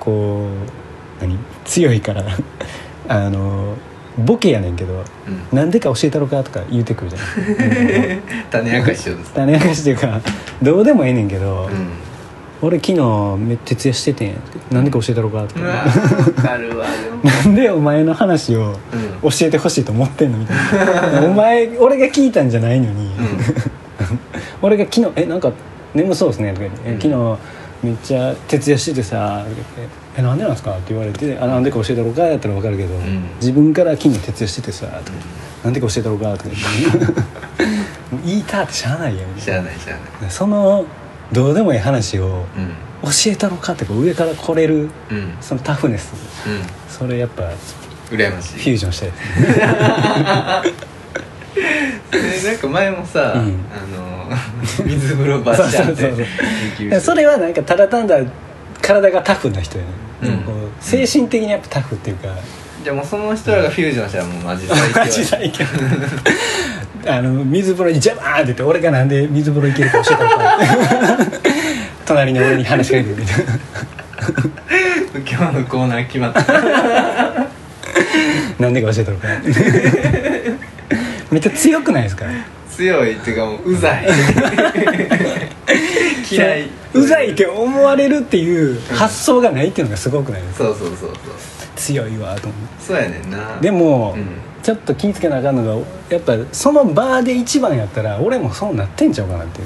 [0.01, 0.88] こう
[1.21, 1.39] 何？
[1.65, 2.25] 強いから。
[3.09, 3.75] あの
[4.19, 5.05] ボケやねんけど
[5.53, 5.57] うん。
[5.57, 7.25] なんでか教えたろかとか言うてくるじゃな
[8.15, 8.19] い
[8.51, 9.33] 種明かししようです。
[9.33, 10.21] 種明かしっていうか
[10.61, 11.89] どうでもええねんけど、うん。
[12.61, 14.35] 俺昨日め徹夜しててん。
[14.73, 15.61] なんでか教えたろかとか。
[17.23, 18.77] なんでお前の話を
[19.23, 19.31] うん。
[19.31, 21.27] 教えてほしいと思ってんのみたいな。
[21.29, 23.11] お前俺が聞いたんじゃないのに、
[24.61, 25.53] 俺が昨日「えなんか
[25.95, 27.39] 眠そうですね」とか言って、昨日
[27.83, 33.23] めっちゃ徹夜しててさ」とか言って「えなんでなんですか?」って言われて「あなんでか教えたろか?」やったら分かるけど、ん。
[33.41, 35.19] 自分から昨日徹夜しててさ」とか
[35.65, 37.23] なんでか教えたろか?」とか言って。
[38.25, 40.31] 言いたってしゃあないやんしゃあないしゃあない。
[40.31, 40.85] その
[41.31, 42.71] どうでもいい話をうん。
[43.03, 45.35] 教えたろかってこう上から来れるうん。
[45.41, 46.13] そのタフネス。
[46.47, 46.63] うん。
[46.89, 47.45] それやっぱ
[48.11, 48.55] 羨ましい。
[48.55, 49.11] フュージョンしたい。
[49.11, 49.17] で
[52.39, 53.31] すねでなんか前もさ、うん。
[53.31, 53.43] あ
[53.95, 57.01] の水風呂バッシャーって。
[57.01, 58.17] それはなんかただ単だ
[58.81, 59.91] 体がタフな人やね、
[60.23, 60.45] うん。
[60.81, 62.29] 精神的にやっぱタフっていうか、
[62.85, 65.65] じゃあもうその人らがフュージョンしたらもうマジ最強 マジ最強。
[67.07, 70.25] あの水風呂に「ジャバーン!」って言って俺がなんで水風呂行けるか教えた
[71.25, 71.31] の
[72.05, 73.53] 隣に俺に話しかけてみたいな
[75.27, 76.43] 今日のコーナー決まった。
[78.59, 79.29] なんでか教えたのか
[81.31, 82.25] めっちゃ強くないですか？
[82.77, 84.07] 強いっていうかもううざい
[86.31, 86.69] 嫌い。
[86.93, 90.65] そううざいって思われるっていう発想がないっていうのがすごくないですか？
[90.65, 91.11] そうそうそうそう。
[91.77, 93.59] 強いわと思ってそうやねんな。
[93.61, 94.27] でも、うん
[94.69, 95.73] ちょっと気ぃつけなあかんのが
[96.11, 99.63] やっぱそのバーで一番やったら俺もそうなってんちゃうかなって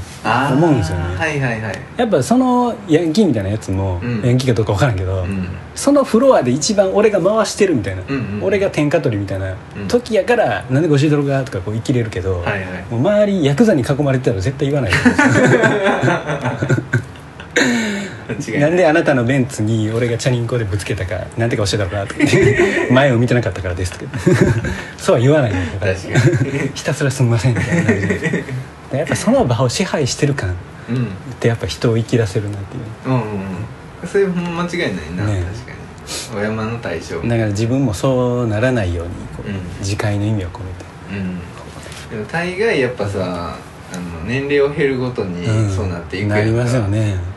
[0.54, 1.16] 思うんですよね。
[1.16, 1.78] はいはいはい。
[1.96, 4.22] やっぱそのヤンキーみたいなやつも、うん。
[4.22, 5.48] ヤンキーかどうか分からんけど、うん。
[5.74, 8.44] そのフロアで一番俺が回してるみたいな、うんうん。
[8.44, 9.88] 俺が天下取りみたいなうん。
[9.88, 12.60] 時やから「なんでご教えたろか?」とかこう生きれるけど、はいはい。
[12.88, 14.92] もう周りヤクザに囲まれてたら絶対言わない
[18.34, 22.88] 違いなんであなたのベンツに俺がチャリンコでぶつけたかなんでか教えたのかとか言って。
[22.90, 24.12] 前を見てなかったからですとか。
[24.98, 25.94] そうは言わないから。
[25.94, 26.70] 確かに。
[26.74, 28.44] ひたすらすみませんみたいな感じで。
[28.92, 30.52] でやっぱその場を支配してる感っ
[30.90, 31.08] うん。
[31.40, 32.82] てやっぱ人を生きらせるなっていう。
[33.06, 33.20] うんうん。
[33.20, 33.38] うん
[34.04, 35.72] それも間違いないな、ね確か
[36.34, 36.40] に。
[36.40, 39.60] お山の大将だから自分もそうならないようにこう、うん。
[39.78, 40.84] 自戒の意味を込めて。
[41.12, 41.38] うん。
[42.10, 43.56] でも大概やっぱさ
[43.92, 45.70] あの年齢を減るごとにうん。
[45.70, 47.16] そうなっていくなりますよね。
[47.26, 47.31] うん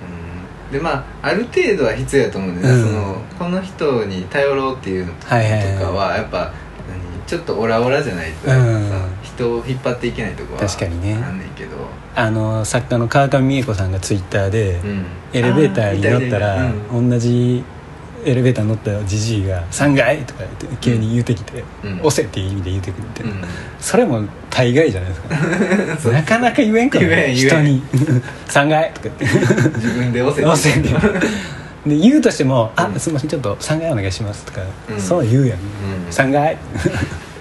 [0.76, 2.89] でまあある程度は必要やと思うんだよね、うん。
[2.89, 6.51] そのこの人に頼ろうっていうのとかはやっぱ
[6.88, 8.91] 何ちょっとオラオラじゃないとさ、うん。
[9.23, 11.13] 人を引っ張っていけないとこは確かにね。
[11.15, 11.78] あんねんけど、
[12.15, 15.05] あの作家の川上美恵子さんがツイッターで、うん。
[15.34, 17.63] エレベーターに乗ったら同じ
[18.26, 21.99] エレベーターに乗ったじじいが「3階!」とか言って急に言うてきて「うん。
[21.99, 23.39] 押せ!」っていう意味で言うてくるみたいな、うん。
[23.80, 25.21] それも大概じゃないです
[26.03, 26.17] そうか。
[26.19, 27.47] なかなか言えんから言えん言えん。
[27.47, 27.84] 人に
[28.49, 29.45] 「3階!」とか言って。
[29.76, 30.89] 自分で押せ押せって
[31.86, 32.99] で言うとしても「あうん。
[32.99, 34.99] すみませんちょっと3階お願いします」とか、うん。
[34.99, 35.61] そう言うやん、ん。
[36.09, 36.57] 3階。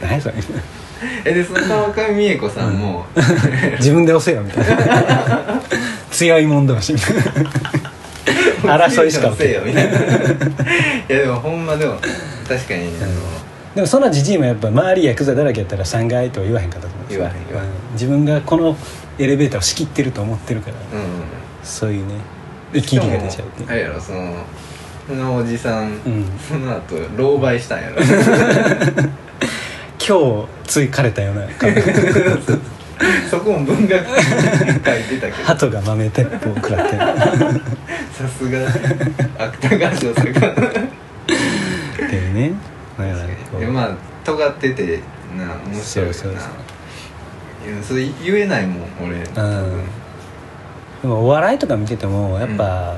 [0.03, 0.35] 何それ。
[1.25, 3.05] えでその川上美恵子さんも、
[3.79, 5.61] 自分で押せよみたいな。
[6.11, 6.95] 強い者同士。
[6.95, 7.94] みたいな
[8.69, 10.03] 争いしかせよみたいない
[11.09, 11.95] やでもほんまでも
[12.49, 13.45] 確かに、あの
[13.75, 17.23] でもそのじじいもやっぱ周りヤクザだらけやったら3階とは言わへんかったと思うんですよ。
[17.23, 17.69] 言わへん言わへん。
[17.69, 18.77] うん自分がこの
[19.19, 20.83] エレベーターを仕切ってると思ってるからうん
[21.63, 22.15] そういうね
[22.73, 24.45] 生きりが出ちゃうってあれやろその
[25.07, 26.25] そのおじさん、うん。
[26.39, 27.97] その後狼狽したんやろ。
[30.07, 31.71] 今日ついかれたような顔
[33.31, 35.45] そこも文学書いてたけど。
[35.45, 36.97] 鳩が豆鉄砲を食らって。
[36.97, 37.01] る
[38.13, 38.59] さすが。
[39.39, 40.33] 芥川賞作家。
[40.33, 42.53] っていうね
[42.99, 43.11] だか
[43.61, 43.91] らまあ
[44.25, 45.01] 尖ってて
[45.37, 46.15] な面白いよな。
[46.15, 46.65] そうそうそう。
[47.71, 49.17] やそれ言えないもん俺。
[49.17, 49.25] うん。
[51.03, 52.97] でもお笑いとか見ててもやっぱ、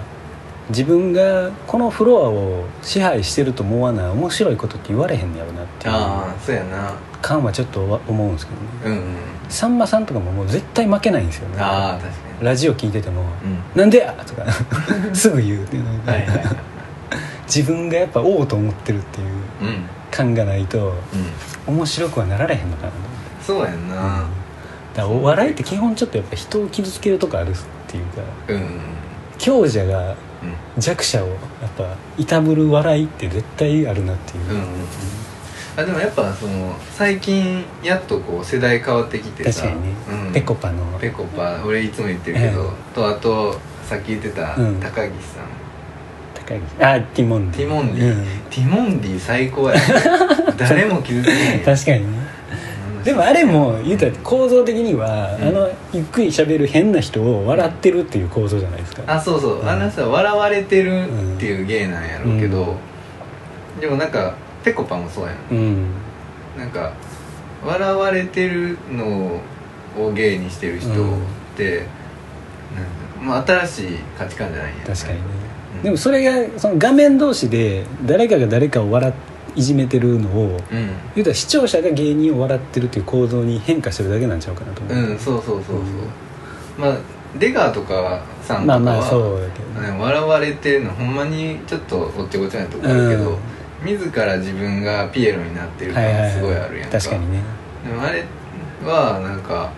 [0.70, 5.95] 自分がこのフロアを支配してると思わない面白いことって言われへんのやろなっていう。
[5.95, 6.93] ああそうやな。
[7.22, 8.53] 感はちょっと思うんですけ
[8.85, 8.99] どね。
[8.99, 9.16] うんうん
[9.49, 11.49] さんまさんとかももう絶対負けないんですよ。
[11.49, 12.09] ねああ確か
[12.40, 12.47] に。
[12.47, 13.99] ラジオ聞いててもうん「なんで？
[13.99, 14.44] や!」とか
[15.14, 16.47] すぐ言うっていうのが、はいはいはい。
[17.47, 19.26] 自分がやっぱ王と思ってるっていう
[19.62, 19.84] うん。
[20.11, 20.94] 感がないと
[21.68, 21.74] うん。
[21.76, 23.44] 面白くはなられへんのかなと思って。
[23.44, 23.97] そうやんな。
[24.94, 27.55] だからお笑いって基本ちょっとやっぱ人を傷つけるとこあるっ
[27.86, 28.57] ていうかうん。
[28.57, 28.80] うん
[29.38, 30.14] 強者がうん。
[30.78, 31.36] 弱者をやっ
[31.76, 31.84] ぱ
[32.18, 34.64] いたぶる笑いって絶対あるなっていう、うんうん
[35.77, 39.95] あでもやっぱその最近やっとこう世代変わってきてさ確かにね、
[40.27, 40.99] うん、ペコパの。
[40.99, 44.81] ペコパ俺いつも言ってるけど、えとあとさっき言ってたうん。
[44.81, 45.45] 高岸さん、
[46.83, 47.61] あティモンディ。
[47.61, 48.24] ティモンディ、うん。
[48.51, 49.77] ティモンディ最高や
[50.57, 51.61] 誰も傷つけへん。
[51.61, 52.27] 確かにね。
[53.05, 55.49] でもあれも言うたら構造的には、うん。
[55.49, 59.03] あのゆっくり喋る変な人を笑ってるっていう構造じゃないですか。
[59.07, 59.68] あそうそう、うん。
[59.68, 61.07] あの人は笑われてるっ
[61.39, 62.74] ていう芸なんやろうけど、
[63.81, 64.35] でもなんか
[64.67, 65.37] ペコパもそうやん。
[65.53, 65.87] うん。
[66.59, 66.93] なんか
[67.64, 69.41] 笑われてるの
[69.97, 70.93] を芸にしてる人っ
[71.57, 71.87] て、なんか
[73.23, 74.79] まあ、新しい価値観じゃないん。
[74.79, 75.25] や確かにね、
[75.77, 75.83] うん。
[75.85, 79.12] でもそれがその画面同士で誰かが誰かを笑っ
[79.55, 80.91] いじめてるのをうん。
[81.14, 85.85] 言うたら視聴者が芸人を笑ってるっていう構造に変化してるだけなんちゃうかなと思う、うんそうそうそうそう、うん。
[86.79, 86.97] まあ
[87.39, 89.49] 出川とかさんとかは、まあまあそうね。
[89.97, 93.39] 笑われてるのほんまにちょっとおっちょこちょいなとこあるけど、うん
[93.85, 97.41] 自ら自分がピエロになってる感はいすごいあるやんか,、確かにね。
[97.87, 98.24] でもあれ
[98.85, 99.70] はなんか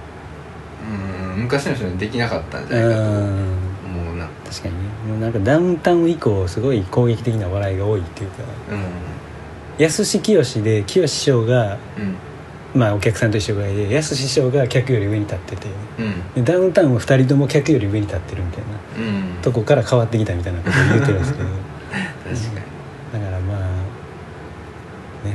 [1.34, 3.08] うん昔の人にできなかったんじゃないかとうん。
[3.10, 4.26] 思うな。
[4.48, 4.80] 確かにね。
[5.08, 8.36] もうなんかダウンタウン以降すごい攻撃的な笑いが多いっていうか。
[8.70, 8.78] うん。
[9.82, 12.16] 安志清で清師匠がうん。
[12.74, 15.66] まあお客さんと一緒ぐらいで安師匠が客より上に立ってて。
[16.36, 16.44] うん。
[16.44, 19.42] でダウンタウンは2人とも客より上に立ってるみたいなうん。
[19.42, 21.48] とこから変わってきたみたいなことを言ってるんですけど。
[21.48, 21.58] 確か
[22.28, 22.67] だからまあ、ね、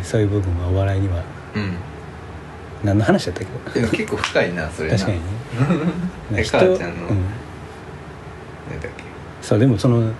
[0.03, 1.15] そういう部分はお笑いには。
[1.17, 1.23] に
[1.55, 1.73] うん。
[2.83, 3.79] 何の話だったっけ？
[3.79, 4.97] でも結構深いなそれな。
[4.97, 5.11] 確か
[6.31, 6.43] にね。
[6.51, 7.07] 母ちゃんの。
[7.07, 7.25] うん、
[8.69, 8.91] 何だっ
[9.41, 10.11] そうでもその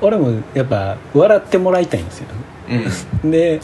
[0.00, 2.26] 俺もやっぱ笑ってもらいたいんですよ。
[2.68, 2.76] け
[3.22, 3.30] うん。
[3.30, 3.60] で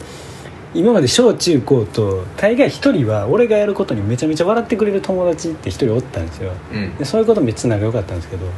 [0.77, 6.51] 今まで小中高と大概一人は俺がやることにめちゃめちゃ笑ってくれる友達って一人おったんですよ。
[6.71, 6.95] うん。
[6.97, 8.51] でそういうことめっちゃ仲良かったんですけどうん。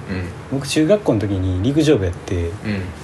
[0.51, 2.51] 僕中学校の時に陸上部やってうん。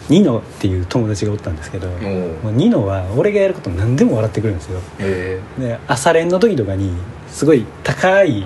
[0.10, 4.82] ニノっていう友達がおったんですけどおもおうニノは俺がやること何でも笑ってくれるんですよ。
[5.00, 5.40] え。
[5.58, 6.92] で朝練の時とかに
[7.30, 8.46] すごい高い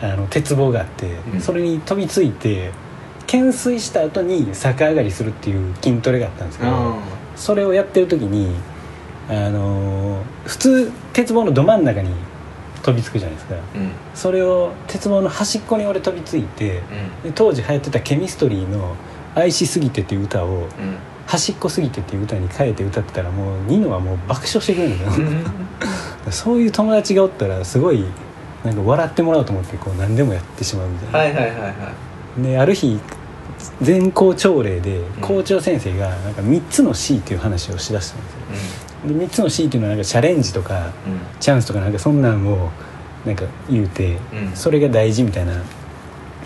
[0.00, 1.40] あの鉄棒があって、うん。
[1.40, 2.70] それに飛びついて
[3.26, 6.98] 懸垂した後に逆上がりするっていう筋トレがあったんですけどあ
[7.34, 8.54] それをやってる時に
[9.30, 12.10] あのー普通鉄棒のど真ん中に
[12.82, 13.54] 飛びつくじゃないですか。
[13.54, 13.90] うん。
[14.14, 16.82] それを鉄棒の端っこに俺飛びついて
[17.24, 17.30] うん。
[17.30, 18.96] で当時流行ってたケミストリーの
[19.36, 20.66] 「愛しすぎて」っていう歌をうん
[21.26, 25.26] 「端っこすぎて」っていう歌に変えて歌ってたらもうニノはもう爆笑してくれるんですよ
[26.30, 28.04] そういう友達がおったらすごい
[28.64, 31.92] なんか笑ってもらおうと思ってこう何でもやってしまうみたいな、はいはいはいは
[32.38, 32.42] い。
[32.42, 32.98] である日
[33.82, 35.02] 全校朝礼でん。
[35.20, 41.20] 校長先生がなんか3つの C っていう話をしだしたんですよで3つの C っていうのはなんかチャレンジとかうん。
[41.40, 42.70] チャンスとかなんかそんなんを
[43.24, 44.56] なんか言うて、うん。
[44.56, 45.62] それが大事みたいな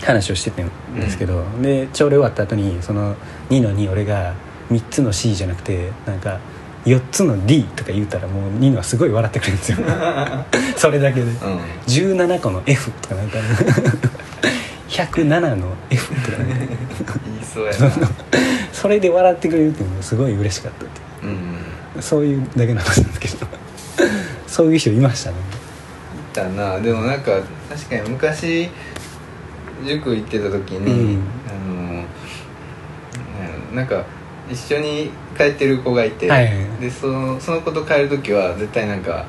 [0.01, 3.15] 話をしてたんですけど、で朝礼終わった後にその
[3.49, 4.33] 2の2俺が
[4.71, 6.39] 3つの C じゃなくてなんか
[6.85, 9.77] 4つの D とか言うたらもうニノはすごい笑ってくれるんですよ。
[10.77, 11.25] それだけで。
[11.25, 11.35] うん。
[11.87, 13.37] 17個の F とかなんか。
[14.89, 16.55] 107の F とかなんか。
[17.25, 18.09] 言いそうやな。
[18.71, 21.01] それで笑ってくれるっていうのがすごい嬉しかったって
[22.01, 23.51] そういうだけの話なんですけど。
[24.47, 25.37] そういう人いましたね。
[26.33, 26.79] だな。
[26.79, 27.31] でもなんか
[27.69, 28.69] 確かに昔
[29.85, 31.21] 塾行ってた時に、うん。
[31.47, 31.51] あ
[33.71, 34.03] のなんか
[34.49, 39.25] 一緒に帰ってる子がいて、はいはいでそのその子と帰る時は絶対なんか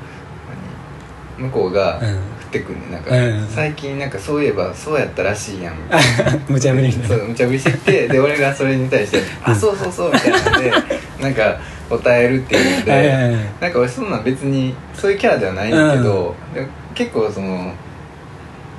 [1.39, 1.49] 何？
[1.49, 2.19] 向こうがうん。
[2.47, 3.47] 降ってくんねなんか、うん。
[3.49, 5.77] 最近なんかそういえばそうやったらしいやん。
[5.77, 10.73] みたいな無茶ぶりそいうな無茶ぶりしてきてで俺がそれに対して「あそうそうそう」みたいなんで
[11.21, 11.59] なんか
[11.89, 13.45] 答えるっていうので、はいはいはい。
[13.61, 17.72] なんか俺そんなん別にそういうキャラではないんだけど、でも結構その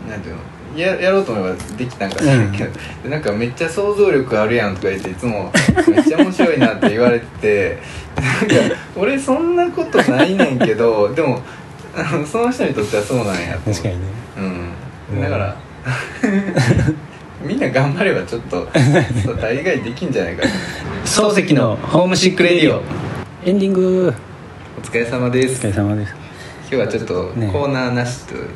[0.10, 0.41] なんていうの
[0.76, 2.72] ややろうと思えばできたんかしらんけど、
[3.03, 5.51] でなんかめっちゃ想像力あるやんとか言っていつも
[5.89, 7.80] めっちゃ面白いなって言われてて
[8.16, 11.41] なんか俺そんなことないねんけどでも
[12.30, 14.05] その人にとってはそうなんや確かにね。
[15.12, 15.22] うん。
[15.22, 15.58] だから
[17.42, 18.68] みんな頑張ればちょっと
[19.40, 20.52] 大概できんじゃないかな。
[21.06, 22.82] 漱石のホームシックレディオ。
[23.46, 24.14] エンディング。
[24.78, 25.66] お疲れ様です。
[25.68, 26.16] お疲れ様です。
[26.62, 28.50] 今日はちょっとねコーナーなしという、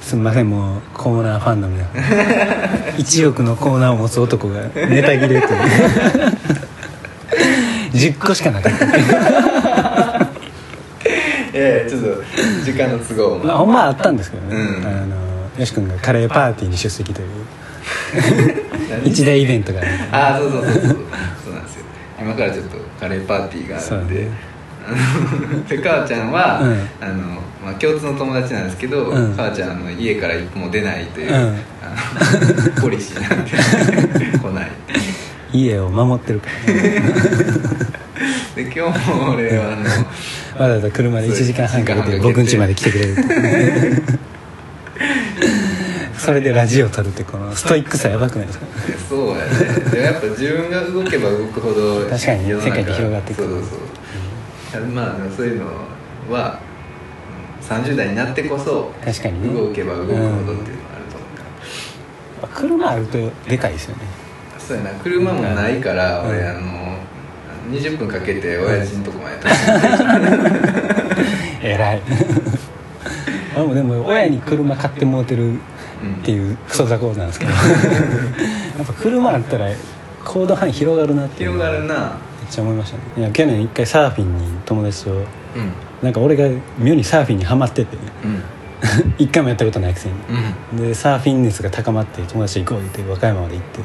[0.00, 1.84] すみませんもうコーナーファンの皆。
[1.84, 1.94] さん
[2.96, 5.42] 1億のコーナーを持つ男がネタ切れという。
[7.92, 10.28] 10個しかなかった。
[11.54, 12.08] ええちょっと
[12.64, 13.44] 時間の都合も。
[13.44, 14.86] まあほんまはあったんですけどね、うん。
[14.86, 15.27] あの
[15.58, 17.28] よし君がカレーパーティーに出席という。
[19.04, 19.90] 一大イベントがある。
[20.12, 20.82] ああそうそうそうそう。
[20.82, 21.84] そうなんですよ。
[22.20, 24.28] 今からちょっとカレーパーティーがあるんで、
[25.76, 26.88] で母ちゃんは、うん。
[27.00, 27.22] あの
[27.64, 29.34] まあ、共通の友達なんですけど、うん。
[29.36, 32.80] 母ちゃんあの家から一歩も出ないという、うん。
[32.80, 34.70] ポリシーなんで来ない。
[35.52, 36.82] 家を守ってるから、ね、
[38.54, 39.82] で今日も俺はあの
[40.60, 43.16] わざわざ車で1時間半かけて僕ん家まで来てくれる
[46.28, 48.66] それでラジオ撮るってこのストイックさやばくないですか？
[49.08, 49.40] そうやね。
[49.90, 53.62] でもやっぱ自分が動けば動くほど確かにね世界って広がっていくそうそう
[54.72, 55.64] そう、まあそういうの
[56.30, 56.60] は
[57.62, 59.58] 30代になってこそ確かにね。
[59.58, 61.38] 動けば動くほどっていうのがあると思う。
[61.38, 64.02] から、車あるとでかいですよね。
[64.58, 64.90] そうやな。
[64.96, 66.28] 車もないから、うん。
[66.28, 66.98] 俺あの
[67.70, 69.48] 20分かけて親父のとこまで飛
[71.62, 72.02] 偉い
[73.74, 75.58] でも親に車買ってもうてる
[76.20, 77.52] っていうクソ雑魚なんですけど。
[78.78, 79.66] やっぱ車あったら
[80.24, 82.16] 行動範囲広がるなっていう広がるな。
[82.48, 83.02] ちゃ思いましたね。
[83.16, 85.24] いや去年一回サーフィンに友達とうん。
[86.02, 88.42] なんか俺が妙にサーフィンにはまっててうん。
[89.18, 90.14] 一回もやったことないくせに。
[90.72, 90.88] うん。
[90.88, 93.80] でサーフィン熱が高まって友達と行こうって和歌山まで行って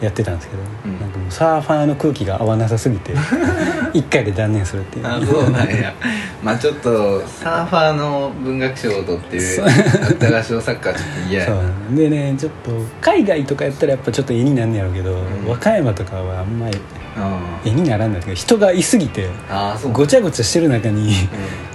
[0.00, 1.00] やってたんですけど、うん。
[1.00, 3.12] なんかもうサーファーの空気が合わなさすぎて
[3.94, 5.06] 一回で断念するっていう。
[5.06, 5.92] あそうなんや。
[6.42, 9.66] まあちょっとサーファーの文学賞を取ってそう。
[9.66, 11.46] 芥川賞作家はちょっと嫌や。
[11.46, 11.52] そ
[11.92, 12.70] うでねちょっと
[13.00, 15.48] 海外とかやったらやっぱちょっと絵になんねやろうけど、ん。
[15.48, 16.78] 和歌山とかはあんまり
[17.16, 19.28] あ絵にならんないけど人がいすぎて
[19.92, 21.12] ごちゃごちゃしてる中に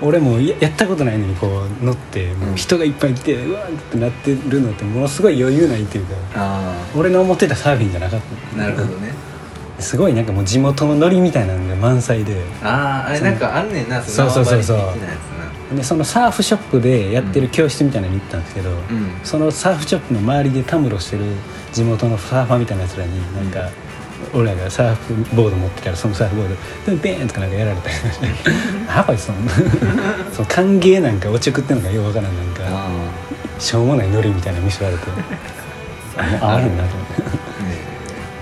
[0.02, 1.48] う俺もややったことないのにこ
[1.82, 8.19] う乗ってもう人がいっぱいいてうわーってなってるのってものすごい余裕ないっていうかあ俺の思ってたサーフィンじゃなかっあ
[8.58, 9.14] なるほどね。
[9.78, 12.42] たすごいなんかもう地元のノリみたいなのが満載で。
[12.64, 14.78] あああれなんかあんねんなそうそうそうそう。
[14.78, 15.30] 縄張り的なやつ
[15.78, 19.20] でそのサーフショップでやってる教室みたいなのに行ったんですけど、なうん。
[19.24, 21.26] そのサーフショップの周りでたむろしてる
[21.72, 23.70] 地元のサーファーみたいなやつらになんか、
[24.34, 26.96] 俺らがサーフボード持ってたらそのサーフボード。
[26.96, 28.26] でベーンとかなんかやられたりして。
[28.26, 29.38] やっぱりその
[30.34, 32.64] その歓迎なんかおちょくってんのかようわからんなんか。
[32.66, 32.90] あ
[33.60, 35.04] しょうもないノリみたいなの見せられて
[36.18, 37.14] あもう合わへんなと思って。
[37.22, 37.89] あね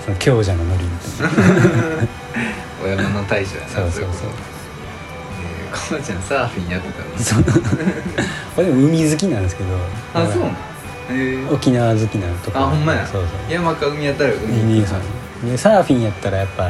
[0.07, 2.07] その強者のノリみたいな。
[2.83, 4.03] お山の大将やなそうそうそう。
[4.03, 4.27] いこと。
[4.27, 4.31] ね
[5.67, 7.17] えこまちゃんサーフィンやってたの？
[7.19, 7.43] そう。
[8.55, 9.69] 俺でも海好きなんですけど。
[10.13, 10.51] あそうなの？
[10.51, 10.53] へ
[11.11, 13.05] え沖縄好きなとこあほんまや。
[13.05, 13.53] そうそう。
[13.53, 15.01] 山か海やったら海海さん
[15.49, 16.67] でサーフィンやったらやっぱ、う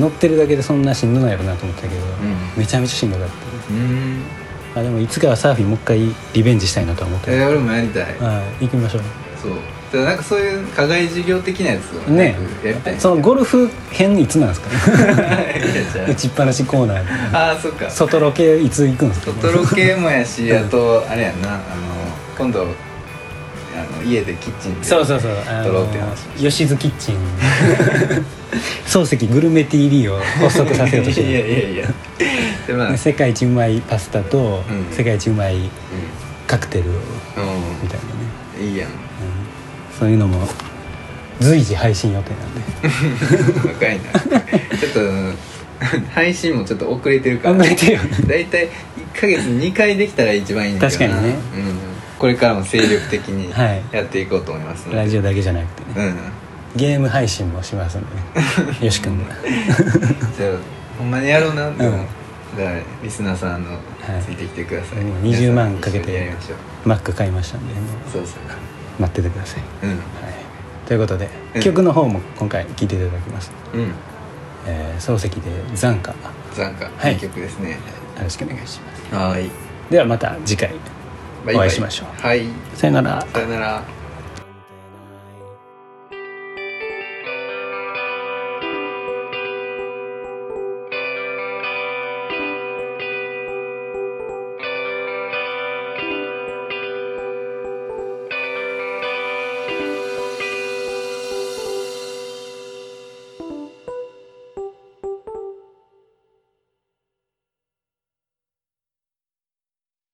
[0.00, 0.02] ん。
[0.04, 1.98] 乗ってるだけでそんなしんどないやろなと思ったけど、ん。
[2.56, 3.34] めちゃめちゃしんどかった。
[3.70, 4.22] うん。
[4.76, 8.02] あでもいつかはサーフィンもう一回リベンジしたいなとは思ってえー俺もやりたい。
[8.20, 9.02] はい行きましょう
[9.42, 9.52] そう。
[9.90, 12.36] ただなんかそういう課外授業的なやつをね。
[12.64, 14.68] やりたいそのゴルフ編いつなんですか？
[16.08, 17.04] 打ちっぱなしコーナー。
[17.04, 17.88] でああーそっか。
[17.90, 19.32] 外ロケいつ行くんですか？
[19.40, 21.48] 外ロケもやしあとあれやんな。
[21.54, 21.62] あの
[22.36, 22.64] 今度あ
[23.96, 25.32] の家でキッチンでそうそうそう。
[25.46, 26.08] あ撮ろうって話。
[26.42, 27.16] の吉津キッチン。
[28.86, 31.86] 漱石グルメ TV を発足させようとして いやるいやいや。
[32.66, 34.94] でまあ、で世界一うまいパスタと、うん。
[34.94, 35.68] 世界一うまいうん。
[36.46, 36.92] カクテルを。
[36.92, 36.96] う
[37.82, 38.88] みたいなね、んいいやん
[39.98, 40.46] そういうのも
[41.40, 43.68] 随時配信予定なんで。
[43.68, 44.40] 若いな。
[44.78, 45.00] ちょっと
[46.12, 47.56] 配信もちょっと遅れてるから。
[47.56, 48.10] 遅れてるよね。
[48.26, 48.68] 大体
[49.14, 51.14] 1ヶ月2回できたら一番いいんだけどな。
[51.14, 51.38] 確かにね。
[51.56, 51.78] うん、
[52.18, 53.82] これからも精力的に はい。
[53.92, 56.06] やっていこうと思いますので、ラジオだけじゃなくてね。
[56.06, 56.16] うん。
[56.76, 58.06] ゲーム配信もしますんで
[58.80, 58.86] ね。
[58.86, 59.34] よし君が
[60.36, 60.50] じゃあ
[60.98, 61.70] ほんまにやろうな。
[61.70, 62.06] でも、うん
[62.56, 64.22] だからリスナーさんあの、い。
[64.24, 65.04] ついてきてください。
[65.04, 66.32] もう20万かけて
[66.84, 67.80] マック買いましたんでも
[68.10, 68.67] そうそうう
[68.98, 69.90] 待っててください、うん。
[69.90, 69.98] はい、
[70.86, 71.62] ということで、うん。
[71.62, 73.92] 曲の方も今回聴いていただきます、うん。
[74.66, 76.16] えー、漱石で「残歌」よ
[76.54, 77.14] 残歌、はい。
[77.14, 77.78] いい曲ですね。
[78.22, 79.14] ろしくお願いします。
[79.14, 79.50] はい。
[79.90, 80.74] ではまた次回
[81.46, 82.20] お会いしましょう。
[82.20, 82.44] はい。
[82.74, 83.26] さよなら。
[83.32, 83.97] さよなら